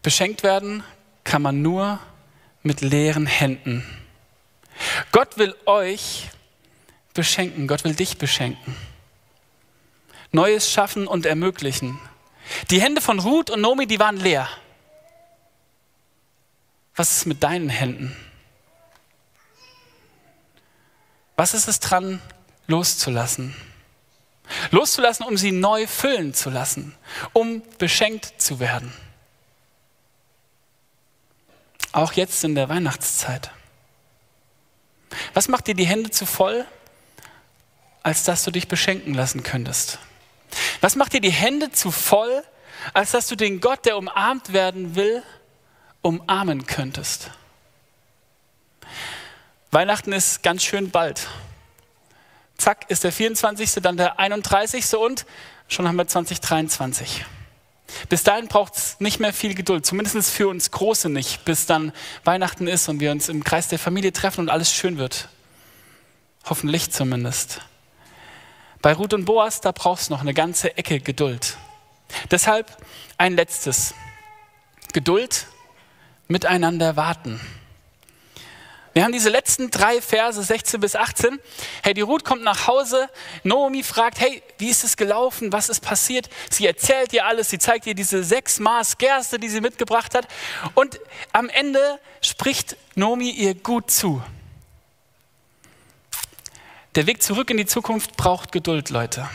Beschenkt 0.02 0.42
werden 0.42 0.84
kann 1.24 1.40
man 1.40 1.62
nur 1.62 1.98
mit 2.62 2.82
leeren 2.82 3.24
Händen. 3.24 3.86
Gott 5.12 5.38
will 5.38 5.56
euch 5.64 6.28
beschenken, 7.14 7.66
Gott 7.66 7.84
will 7.84 7.94
dich 7.94 8.18
beschenken. 8.18 8.76
Neues 10.30 10.70
schaffen 10.70 11.06
und 11.06 11.24
ermöglichen. 11.24 11.98
Die 12.68 12.82
Hände 12.82 13.00
von 13.00 13.18
Ruth 13.18 13.48
und 13.48 13.62
Nomi, 13.62 13.86
die 13.86 13.98
waren 13.98 14.18
leer. 14.18 14.46
Was 16.96 17.16
ist 17.16 17.24
mit 17.24 17.42
deinen 17.42 17.70
Händen? 17.70 18.14
Was 21.38 21.54
ist 21.54 21.68
es 21.68 21.78
dran, 21.78 22.20
loszulassen? 22.66 23.54
Loszulassen, 24.72 25.24
um 25.24 25.36
sie 25.36 25.52
neu 25.52 25.86
füllen 25.86 26.34
zu 26.34 26.50
lassen, 26.50 26.96
um 27.32 27.62
beschenkt 27.78 28.42
zu 28.42 28.58
werden. 28.58 28.92
Auch 31.92 32.14
jetzt 32.14 32.42
in 32.42 32.56
der 32.56 32.68
Weihnachtszeit. 32.68 33.52
Was 35.32 35.46
macht 35.46 35.68
dir 35.68 35.76
die 35.76 35.86
Hände 35.86 36.10
zu 36.10 36.26
voll, 36.26 36.64
als 38.02 38.24
dass 38.24 38.42
du 38.42 38.50
dich 38.50 38.66
beschenken 38.66 39.14
lassen 39.14 39.44
könntest? 39.44 40.00
Was 40.80 40.96
macht 40.96 41.12
dir 41.12 41.20
die 41.20 41.30
Hände 41.30 41.70
zu 41.70 41.92
voll, 41.92 42.42
als 42.94 43.12
dass 43.12 43.28
du 43.28 43.36
den 43.36 43.60
Gott, 43.60 43.86
der 43.86 43.96
umarmt 43.96 44.52
werden 44.52 44.96
will, 44.96 45.22
umarmen 46.02 46.66
könntest? 46.66 47.30
Weihnachten 49.70 50.12
ist 50.12 50.42
ganz 50.42 50.64
schön 50.64 50.90
bald. 50.90 51.28
Zack, 52.56 52.90
ist 52.90 53.04
der 53.04 53.12
24., 53.12 53.74
dann 53.82 53.96
der 53.98 54.18
31. 54.18 54.94
und 54.96 55.26
schon 55.68 55.86
haben 55.86 55.96
wir 55.96 56.06
2023. 56.06 57.26
Bis 58.08 58.22
dahin 58.22 58.48
braucht 58.48 58.76
es 58.76 59.00
nicht 59.00 59.20
mehr 59.20 59.32
viel 59.32 59.54
Geduld, 59.54 59.84
zumindest 59.84 60.30
für 60.30 60.48
uns 60.48 60.70
Große 60.70 61.08
nicht, 61.08 61.44
bis 61.44 61.66
dann 61.66 61.92
Weihnachten 62.24 62.66
ist 62.66 62.88
und 62.88 63.00
wir 63.00 63.10
uns 63.10 63.28
im 63.28 63.44
Kreis 63.44 63.68
der 63.68 63.78
Familie 63.78 64.12
treffen 64.12 64.40
und 64.40 64.50
alles 64.50 64.72
schön 64.72 64.96
wird. 64.96 65.28
Hoffentlich 66.46 66.90
zumindest. 66.90 67.60
Bei 68.80 68.94
Ruth 68.94 69.12
und 69.12 69.26
Boas, 69.26 69.60
da 69.60 69.72
braucht 69.72 70.02
es 70.02 70.10
noch 70.10 70.20
eine 70.20 70.34
ganze 70.34 70.76
Ecke 70.78 71.00
Geduld. 71.00 71.56
Deshalb 72.30 72.74
ein 73.18 73.34
letztes. 73.34 73.94
Geduld, 74.94 75.46
miteinander 76.26 76.96
warten. 76.96 77.40
Wir 78.94 79.04
haben 79.04 79.12
diese 79.12 79.28
letzten 79.28 79.70
drei 79.70 80.00
Verse, 80.00 80.42
16 80.42 80.80
bis 80.80 80.96
18. 80.96 81.38
Hey, 81.82 81.94
die 81.94 82.00
Ruth 82.00 82.24
kommt 82.24 82.42
nach 82.42 82.66
Hause. 82.66 83.08
Naomi 83.44 83.82
fragt, 83.82 84.20
hey, 84.20 84.42
wie 84.58 84.70
ist 84.70 84.82
es 84.84 84.96
gelaufen? 84.96 85.52
Was 85.52 85.68
ist 85.68 85.80
passiert? 85.80 86.28
Sie 86.50 86.66
erzählt 86.66 87.12
ihr 87.12 87.26
alles. 87.26 87.50
Sie 87.50 87.58
zeigt 87.58 87.86
ihr 87.86 87.94
diese 87.94 88.24
sechs 88.24 88.58
Maß 88.58 88.98
Gerste, 88.98 89.38
die 89.38 89.48
sie 89.48 89.60
mitgebracht 89.60 90.14
hat. 90.14 90.26
Und 90.74 91.00
am 91.32 91.48
Ende 91.48 92.00
spricht 92.22 92.76
Naomi 92.94 93.30
ihr 93.30 93.54
gut 93.54 93.90
zu. 93.90 94.22
Der 96.94 97.06
Weg 97.06 97.22
zurück 97.22 97.50
in 97.50 97.56
die 97.56 97.66
Zukunft 97.66 98.16
braucht 98.16 98.50
Geduld, 98.50 98.90
Leute. 98.90 99.28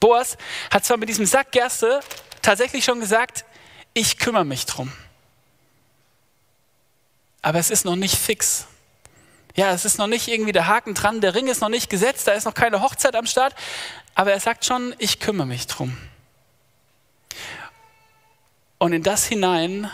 Boas 0.00 0.36
hat 0.72 0.84
zwar 0.84 0.96
mit 0.96 1.08
diesem 1.08 1.26
Sack 1.26 1.52
Gerste 1.52 2.00
tatsächlich 2.42 2.84
schon 2.84 3.00
gesagt, 3.00 3.44
ich 3.92 4.18
kümmere 4.18 4.44
mich 4.44 4.66
drum. 4.66 4.92
Aber 7.42 7.58
es 7.58 7.70
ist 7.70 7.84
noch 7.84 7.96
nicht 7.96 8.16
fix. 8.16 8.66
Ja, 9.56 9.72
es 9.72 9.84
ist 9.84 9.98
noch 9.98 10.06
nicht 10.06 10.28
irgendwie 10.28 10.52
der 10.52 10.68
Haken 10.68 10.94
dran, 10.94 11.20
der 11.20 11.34
Ring 11.34 11.48
ist 11.48 11.60
noch 11.60 11.68
nicht 11.68 11.90
gesetzt, 11.90 12.26
da 12.26 12.32
ist 12.32 12.44
noch 12.44 12.54
keine 12.54 12.82
Hochzeit 12.82 13.16
am 13.16 13.26
Start, 13.26 13.54
aber 14.14 14.32
er 14.32 14.40
sagt 14.40 14.64
schon, 14.64 14.94
ich 14.98 15.18
kümmere 15.18 15.46
mich 15.46 15.66
drum. 15.66 15.96
Und 18.78 18.92
in 18.92 19.02
das 19.02 19.26
hinein 19.26 19.90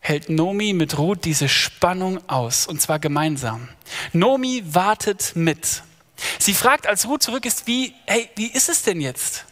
hält 0.00 0.28
Nomi 0.28 0.72
mit 0.72 0.98
Ruth 0.98 1.24
diese 1.24 1.48
Spannung 1.48 2.20
aus, 2.28 2.66
und 2.66 2.80
zwar 2.80 2.98
gemeinsam. 2.98 3.68
Nomi 4.12 4.62
wartet 4.66 5.32
mit. 5.34 5.82
Sie 6.38 6.54
fragt, 6.54 6.86
als 6.86 7.06
Ruth 7.06 7.22
zurück 7.22 7.46
ist, 7.46 7.66
wie, 7.66 7.94
hey, 8.06 8.28
wie 8.36 8.48
ist 8.48 8.68
es 8.68 8.82
denn 8.82 9.00
jetzt? 9.00 9.46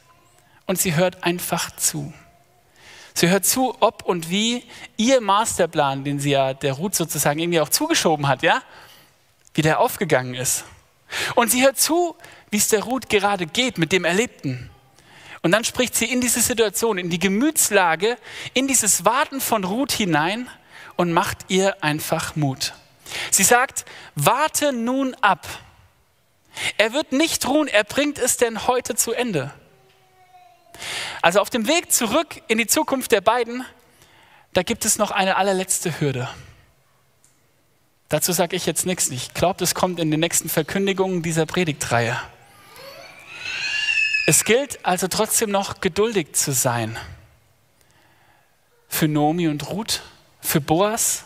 Und 0.66 0.78
sie 0.78 0.94
hört 0.94 1.24
einfach 1.24 1.74
zu. 1.76 2.12
Sie 3.20 3.28
hört 3.28 3.44
zu, 3.44 3.76
ob 3.80 4.04
und 4.04 4.30
wie 4.30 4.64
ihr 4.96 5.20
Masterplan, 5.20 6.04
den 6.04 6.20
sie 6.20 6.30
ja 6.30 6.54
der 6.54 6.72
Ruth 6.72 6.94
sozusagen 6.94 7.38
irgendwie 7.38 7.60
auch 7.60 7.68
zugeschoben 7.68 8.26
hat, 8.28 8.42
ja, 8.42 8.62
wie 9.52 9.60
der 9.60 9.78
aufgegangen 9.80 10.32
ist. 10.32 10.64
Und 11.34 11.50
sie 11.50 11.62
hört 11.62 11.78
zu, 11.78 12.16
wie 12.50 12.56
es 12.56 12.68
der 12.68 12.82
Ruth 12.82 13.10
gerade 13.10 13.44
geht 13.44 13.76
mit 13.76 13.92
dem 13.92 14.06
Erlebten. 14.06 14.70
Und 15.42 15.52
dann 15.52 15.64
spricht 15.64 15.96
sie 15.96 16.06
in 16.06 16.22
diese 16.22 16.40
Situation, 16.40 16.96
in 16.96 17.10
die 17.10 17.18
Gemütslage, 17.18 18.16
in 18.54 18.66
dieses 18.66 19.04
Warten 19.04 19.42
von 19.42 19.64
Ruth 19.64 19.92
hinein 19.92 20.48
und 20.96 21.12
macht 21.12 21.40
ihr 21.48 21.84
einfach 21.84 22.36
Mut. 22.36 22.72
Sie 23.30 23.44
sagt, 23.44 23.84
warte 24.14 24.72
nun 24.72 25.14
ab. 25.20 25.46
Er 26.78 26.94
wird 26.94 27.12
nicht 27.12 27.46
ruhen, 27.46 27.68
er 27.68 27.84
bringt 27.84 28.18
es 28.18 28.38
denn 28.38 28.66
heute 28.66 28.94
zu 28.94 29.12
Ende. 29.12 29.52
Also 31.22 31.40
auf 31.40 31.50
dem 31.50 31.66
Weg 31.66 31.92
zurück 31.92 32.42
in 32.48 32.58
die 32.58 32.66
Zukunft 32.66 33.12
der 33.12 33.20
beiden, 33.20 33.64
da 34.52 34.62
gibt 34.62 34.84
es 34.84 34.98
noch 34.98 35.10
eine 35.10 35.36
allerletzte 35.36 36.00
Hürde. 36.00 36.28
Dazu 38.08 38.32
sage 38.32 38.56
ich 38.56 38.66
jetzt 38.66 38.86
nichts. 38.86 39.08
Ich 39.10 39.34
glaube, 39.34 39.58
das 39.58 39.74
kommt 39.74 40.00
in 40.00 40.10
den 40.10 40.18
nächsten 40.18 40.48
Verkündigungen 40.48 41.22
dieser 41.22 41.46
Predigtreihe. 41.46 42.20
Es 44.26 44.44
gilt 44.44 44.84
also 44.84 45.08
trotzdem 45.08 45.50
noch 45.50 45.80
geduldig 45.80 46.32
zu 46.32 46.52
sein. 46.52 46.98
Für 48.88 49.06
Nomi 49.06 49.46
und 49.46 49.68
Ruth, 49.70 50.02
für 50.40 50.60
Boas 50.60 51.24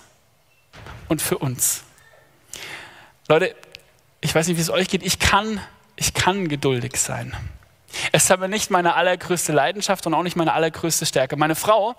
und 1.08 1.22
für 1.22 1.38
uns. 1.38 1.84
Leute, 3.28 3.54
ich 4.20 4.34
weiß 4.34 4.48
nicht, 4.48 4.58
wie 4.58 4.62
es 4.62 4.70
euch 4.70 4.88
geht. 4.88 5.02
Ich 5.02 5.18
kann, 5.18 5.60
ich 5.96 6.12
kann 6.12 6.48
geduldig 6.48 6.96
sein. 6.96 7.34
Es 8.12 8.24
ist 8.24 8.30
aber 8.30 8.48
nicht 8.48 8.70
meine 8.70 8.94
allergrößte 8.94 9.52
Leidenschaft 9.52 10.06
und 10.06 10.14
auch 10.14 10.22
nicht 10.22 10.36
meine 10.36 10.52
allergrößte 10.52 11.06
Stärke. 11.06 11.36
Meine 11.36 11.54
Frau, 11.54 11.94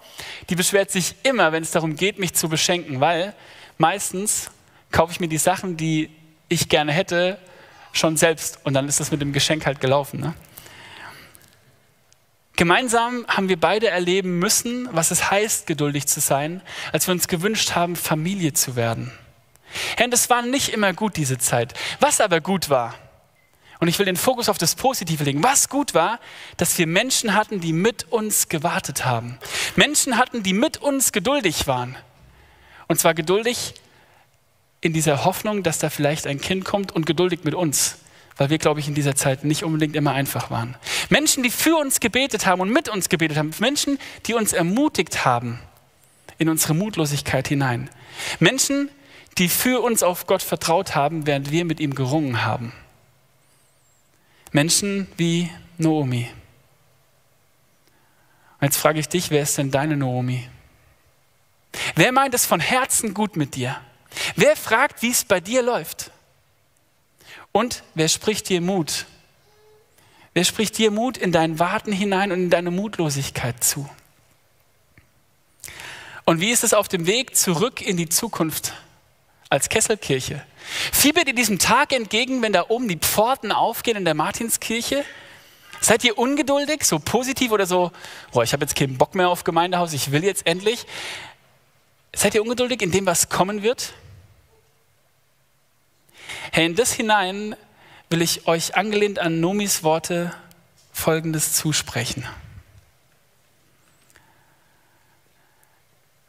die 0.50 0.56
beschwert 0.56 0.92
sich 0.92 1.16
immer, 1.24 1.52
wenn 1.52 1.64
es 1.64 1.72
darum 1.72 1.96
geht, 1.96 2.20
mich 2.20 2.34
zu 2.34 2.50
beschenken, 2.50 3.00
weil 3.00 3.34
meistens 3.78 4.52
kaufe 4.92 5.12
ich 5.12 5.20
mir 5.20 5.28
die 5.28 5.38
Sachen, 5.38 5.78
die 5.78 6.10
ich 6.48 6.70
gerne 6.70 6.92
hätte, 6.92 7.38
schon 7.92 8.18
selbst 8.18 8.60
und 8.64 8.74
dann 8.74 8.88
ist 8.88 9.00
das 9.00 9.12
mit 9.12 9.22
dem 9.22 9.34
Geschenk 9.34 9.66
halt 9.66 9.80
gelaufen. 9.80 10.20
Ne? 10.20 10.34
Gemeinsam 12.56 13.26
haben 13.28 13.50
wir 13.50 13.60
beide 13.60 13.90
erleben 13.90 14.40
müssen, 14.40 14.88
was 14.92 15.12
es 15.12 15.30
heißt, 15.30 15.68
geduldig 15.68 16.08
zu 16.08 16.22
sein, 16.22 16.62
als 16.94 17.08
wir 17.08 17.14
uns 17.14 17.28
gewünscht 17.28 17.76
haben, 17.76 17.96
Familie 17.96 18.54
zu 18.54 18.76
werden. 18.76 19.12
Herr, 19.98 20.08
das 20.08 20.30
war 20.30 20.42
nicht 20.42 20.70
immer 20.70 20.94
gut, 20.94 21.18
diese 21.18 21.38
Zeit. 21.38 21.74
Was 22.00 22.22
aber 22.22 22.40
gut 22.40 22.70
war, 22.70 22.96
und 23.80 23.88
ich 23.88 24.00
will 24.00 24.06
den 24.06 24.16
Fokus 24.16 24.50
auf 24.50 24.58
das 24.58 24.76
Positive 24.76 25.24
legen, 25.24 25.44
was 25.44 25.70
gut 25.70 25.94
war, 25.94 26.20
dass 26.58 26.78
wir 26.78 26.88
Menschen 26.88 27.36
hatten, 27.36 27.60
die 27.60 27.74
mit 27.74 28.12
uns 28.12 28.48
gewartet 28.48 29.06
haben. 29.06 29.38
Menschen 29.76 30.18
hatten, 30.18 30.44
die 30.44 30.54
mit 30.54 30.78
uns 30.78 31.12
geduldig 31.12 31.68
waren. 31.68 31.98
Und 32.88 33.00
zwar 33.00 33.14
geduldig 33.14 33.74
in 34.82 34.94
dieser 34.94 35.26
Hoffnung, 35.26 35.64
dass 35.64 35.80
da 35.80 35.90
vielleicht 35.90 36.28
ein 36.28 36.40
Kind 36.40 36.64
kommt 36.64 36.92
und 36.92 37.06
geduldig 37.06 37.44
mit 37.44 37.56
uns, 37.56 37.98
weil 38.38 38.50
wir, 38.50 38.58
glaube 38.58 38.80
ich, 38.80 38.88
in 38.88 38.94
dieser 38.94 39.16
Zeit 39.16 39.44
nicht 39.44 39.64
unbedingt 39.64 39.96
immer 39.96 40.12
einfach 40.12 40.52
waren. 40.52 40.76
Menschen, 41.10 41.44
die 41.44 41.50
für 41.50 41.76
uns 41.76 42.00
gebetet 42.00 42.46
haben 42.46 42.62
und 42.62 42.70
mit 42.70 42.90
uns 42.90 43.10
gebetet 43.10 43.38
haben. 43.38 43.52
Menschen, 43.60 43.98
die 44.26 44.36
uns 44.36 44.54
ermutigt 44.54 45.26
haben 45.26 45.60
in 46.38 46.50
unsere 46.50 46.76
Mutlosigkeit 46.76 47.48
hinein. 47.48 47.90
Menschen, 48.40 48.90
die 49.38 49.50
für 49.50 49.82
uns 49.82 50.04
auf 50.04 50.28
Gott 50.28 50.42
vertraut 50.42 50.96
haben, 50.96 51.26
während 51.26 51.52
wir 51.52 51.66
mit 51.66 51.80
ihm 51.80 51.96
gerungen 51.96 52.46
haben. 52.46 52.74
Menschen 54.56 55.08
wie 55.18 55.52
Naomi. 55.78 56.32
Und 58.62 58.68
jetzt 58.68 58.78
frage 58.78 59.02
ich 59.02 59.10
dich, 59.10 59.30
wer 59.30 59.44
ist 59.44 59.58
denn 59.58 59.70
deine 59.70 59.98
Naomi? 59.98 60.48
Wer 61.96 62.14
meint 62.14 62.34
es 62.34 62.46
von 62.46 62.62
Herzen 62.62 63.14
gut 63.14 63.36
mit 63.36 63.56
dir? 63.56 63.82
Wer 64.38 64.56
fragt, 64.56 65.02
wie 65.02 65.12
es 65.12 65.26
bei 65.26 65.42
dir 65.42 65.62
läuft? 65.62 66.10
Und 67.52 67.84
wer 67.96 68.08
spricht 68.08 68.48
dir 68.48 68.62
Mut? 68.62 69.08
Wer 70.34 70.46
spricht 70.46 70.78
dir 70.78 70.90
Mut 70.90 71.18
in 71.18 71.34
dein 71.34 71.60
Warten 71.60 71.92
hinein 71.92 72.32
und 72.32 72.44
in 72.44 72.50
deine 72.50 72.72
Mutlosigkeit 72.72 73.62
zu? 73.62 73.90
Und 76.24 76.40
wie 76.40 76.52
ist 76.52 76.64
es 76.64 76.74
auf 76.74 76.88
dem 76.88 77.08
Weg 77.08 77.36
zurück 77.36 77.82
in 77.82 77.98
die 77.98 78.08
Zukunft 78.08 78.74
als 79.50 79.70
Kesselkirche? 79.70 80.44
Fiebert 80.92 81.28
ihr 81.28 81.36
diesem 81.36 81.60
Tag 81.60 81.94
entgegen, 81.94 82.42
wenn 82.42 82.54
da 82.54 82.66
oben 82.70 82.88
die 82.88 82.98
Pforten 82.98 83.52
aufgehen 83.52 83.98
in 83.98 84.06
der 84.06 84.14
Martinskirche? 84.14 85.04
Seid 85.82 86.04
ihr 86.04 86.18
ungeduldig, 86.18 86.84
so 86.84 87.00
positiv 87.00 87.52
oder 87.52 87.66
so, 87.66 87.92
boah, 88.32 88.44
ich 88.44 88.54
habe 88.54 88.64
jetzt 88.64 88.76
keinen 88.76 88.98
Bock 88.98 89.14
mehr 89.14 89.30
auf 89.30 89.44
Gemeindehaus, 89.44 89.94
ich 89.94 90.12
will 90.12 90.24
jetzt 90.24 90.48
endlich? 90.48 90.86
Seid 92.16 92.34
ihr 92.34 92.42
ungeduldig 92.42 92.82
in 92.82 92.92
dem, 92.92 93.06
was 93.06 93.30
kommen 93.30 93.62
wird? 93.62 93.94
Hey, 96.52 96.66
in 96.66 96.76
das 96.76 96.94
hinein 96.94 97.56
will 98.10 98.22
ich 98.22 98.48
euch 98.48 98.76
angelehnt 98.76 99.20
an 99.20 99.40
Nomis 99.40 99.84
Worte 99.84 100.34
Folgendes 100.92 101.54
zusprechen. 101.54 102.26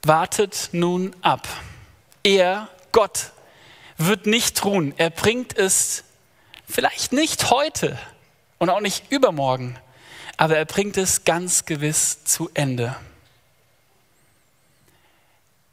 Wartet 0.02 0.70
nun 0.72 1.14
ab. 1.22 1.48
Er, 2.22 2.68
Gott, 2.96 3.32
wird 3.98 4.24
nicht 4.24 4.64
ruhen. 4.64 4.94
Er 4.96 5.11
bringt 5.11 5.54
es 5.59 6.02
vielleicht 6.66 7.12
nicht 7.12 7.50
heute 7.50 7.98
und 8.56 8.70
auch 8.70 8.80
nicht 8.80 9.12
übermorgen, 9.12 9.78
aber 10.38 10.56
er 10.56 10.64
bringt 10.64 10.96
es 10.96 11.24
ganz 11.24 11.66
gewiss 11.66 12.24
zu 12.24 12.48
Ende. 12.54 12.96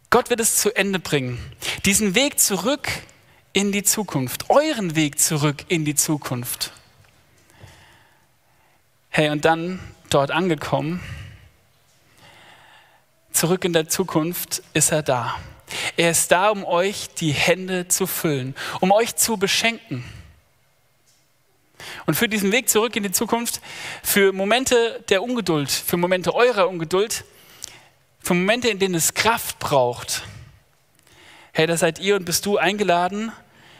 Gott 0.10 0.30
wird 0.30 0.42
es 0.42 0.58
zu 0.58 0.76
Ende 0.76 1.00
bringen. 1.00 1.40
Diesen 1.86 2.14
Weg 2.14 2.42
zurück 2.42 2.90
in 3.54 3.72
die 3.72 3.84
Zukunft, 3.84 4.50
euren 4.50 4.98
Weg 4.98 5.18
zurück 5.18 5.64
in 5.70 5.86
die 5.86 5.96
Zukunft. 5.96 6.74
Hey, 9.08 9.30
und 9.30 9.46
dann 9.46 9.80
dort 10.10 10.32
angekommen, 10.32 11.02
zurück 13.32 13.64
in 13.64 13.72
der 13.72 13.88
Zukunft 13.88 14.62
ist 14.74 14.92
er 14.92 15.04
da. 15.04 15.38
Er 15.98 16.12
ist 16.12 16.32
da, 16.32 16.50
um 16.50 16.64
euch 16.66 17.10
die 17.16 17.32
Hände 17.32 17.88
zu 17.88 18.08
füllen, 18.08 18.56
um 18.80 18.92
euch 18.92 19.16
zu 19.16 19.38
beschenken. 19.38 20.04
Und 22.06 22.16
für 22.16 22.28
diesen 22.28 22.52
Weg 22.52 22.70
zurück 22.70 22.96
in 22.96 23.04
die 23.04 23.12
Zukunft, 23.12 23.62
für 24.02 24.34
Momente 24.34 25.04
der 25.10 25.24
Ungeduld, 25.24 25.72
für 25.72 25.98
Momente 25.98 26.34
eurer 26.34 26.68
Ungeduld, 26.68 27.24
für 28.20 28.34
Momente, 28.34 28.70
in 28.70 28.80
denen 28.80 28.96
es 28.96 29.14
Kraft 29.14 29.60
braucht, 29.60 30.24
hey, 31.54 31.68
da 31.68 31.78
seid 31.78 32.00
ihr 32.00 32.16
und 32.16 32.26
bist 32.26 32.46
du 32.46 32.58
eingeladen, 32.58 33.32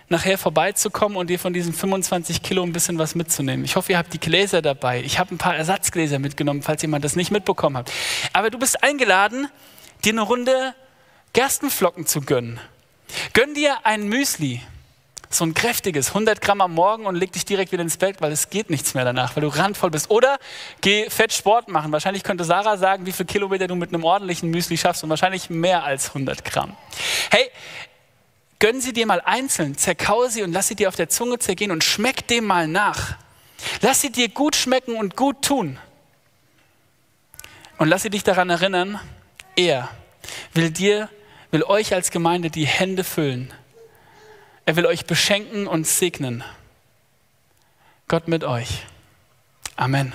nachher 0.10 0.38
vorbeizukommen 0.38 1.18
und 1.18 1.30
dir 1.30 1.40
von 1.40 1.54
diesen 1.54 1.74
25 1.74 2.44
Kilo 2.44 2.62
ein 2.62 2.74
bisschen 2.74 3.00
was 3.00 3.16
mitzunehmen. 3.16 3.66
Ich 3.66 3.76
hoffe, 3.76 3.94
ihr 3.94 3.98
habt 3.98 4.14
die 4.14 4.20
Gläser 4.20 4.62
dabei. 4.62 5.02
Ich 5.02 5.18
habe 5.18 5.34
ein 5.34 5.38
paar 5.38 5.56
Ersatzgläser 5.56 6.20
mitgenommen, 6.20 6.62
falls 6.62 6.82
jemand 6.82 7.04
das 7.04 7.16
nicht 7.16 7.32
mitbekommen 7.32 7.78
hat. 7.78 7.92
Aber 8.32 8.50
du 8.50 8.60
bist 8.60 8.84
eingeladen, 8.84 9.48
dir 10.04 10.12
eine 10.12 10.22
Runde 10.22 10.76
Gerstenflocken 11.34 12.06
zu 12.06 12.22
gönnen. 12.22 12.60
Gönn 13.34 13.54
dir 13.54 13.86
ein 13.86 14.08
Müsli, 14.08 14.62
so 15.30 15.44
ein 15.44 15.56
kräftiges, 15.56 16.10
100 16.10 16.42
Gramm 16.42 16.62
am 16.62 16.74
Morgen 16.74 17.08
und 17.08 17.16
leg 17.16 17.32
dich 17.32 17.44
direkt 17.44 17.72
wieder 17.72 17.82
ins 17.82 17.98
Bett, 17.98 18.22
weil 18.22 18.32
es 18.32 18.52
geht 18.52 18.70
nichts 18.70 18.94
mehr 18.94 19.04
danach, 19.04 19.36
weil 19.36 19.42
du 19.42 19.48
randvoll 19.48 19.90
bist. 19.90 20.12
Oder 20.12 20.38
geh 20.82 21.10
fett 21.10 21.34
Sport 21.34 21.70
machen. 21.70 21.92
Wahrscheinlich 21.92 22.24
könnte 22.24 22.44
Sarah 22.44 22.78
sagen, 22.78 23.06
wie 23.08 23.12
viele 23.12 23.26
Kilometer 23.26 23.68
du 23.68 23.76
mit 23.76 23.94
einem 23.94 24.04
ordentlichen 24.04 24.52
Müsli 24.52 24.78
schaffst 24.78 25.04
und 25.04 25.10
wahrscheinlich 25.10 25.50
mehr 25.50 25.84
als 25.84 26.10
100 26.10 26.46
Gramm. 26.46 26.78
Hey, 27.32 27.50
gönn 28.60 28.80
sie 28.80 28.94
dir 28.94 29.08
mal 29.08 29.22
einzeln, 29.22 29.76
zerkau 29.76 30.28
sie 30.28 30.44
und 30.44 30.54
lass 30.54 30.68
sie 30.68 30.76
dir 30.76 30.88
auf 30.88 30.96
der 30.96 31.10
Zunge 31.10 31.40
zergehen 31.40 31.72
und 31.72 31.84
schmeck 31.84 32.28
dem 32.28 32.46
mal 32.46 32.68
nach. 32.68 33.16
Lass 33.82 34.02
sie 34.02 34.12
dir 34.12 34.30
gut 34.30 34.56
schmecken 34.56 34.96
und 34.96 35.16
gut 35.16 35.44
tun. 35.44 35.80
Und 37.80 37.88
lass 37.88 38.04
sie 38.04 38.12
dich 38.12 38.24
daran 38.24 38.52
erinnern, 38.52 39.00
er 39.56 39.90
will 40.54 40.70
dir, 40.70 41.10
will 41.54 41.64
euch 41.66 41.94
als 41.94 42.10
Gemeinde 42.10 42.50
die 42.50 42.66
Hände 42.66 43.04
füllen. 43.04 43.54
Er 44.66 44.76
will 44.76 44.88
euch 44.88 45.06
beschenken 45.06 45.68
und 45.68 45.86
segnen. 45.86 46.44
Gott 48.08 48.28
mit 48.28 48.44
euch. 48.44 48.84
Amen. 49.76 50.14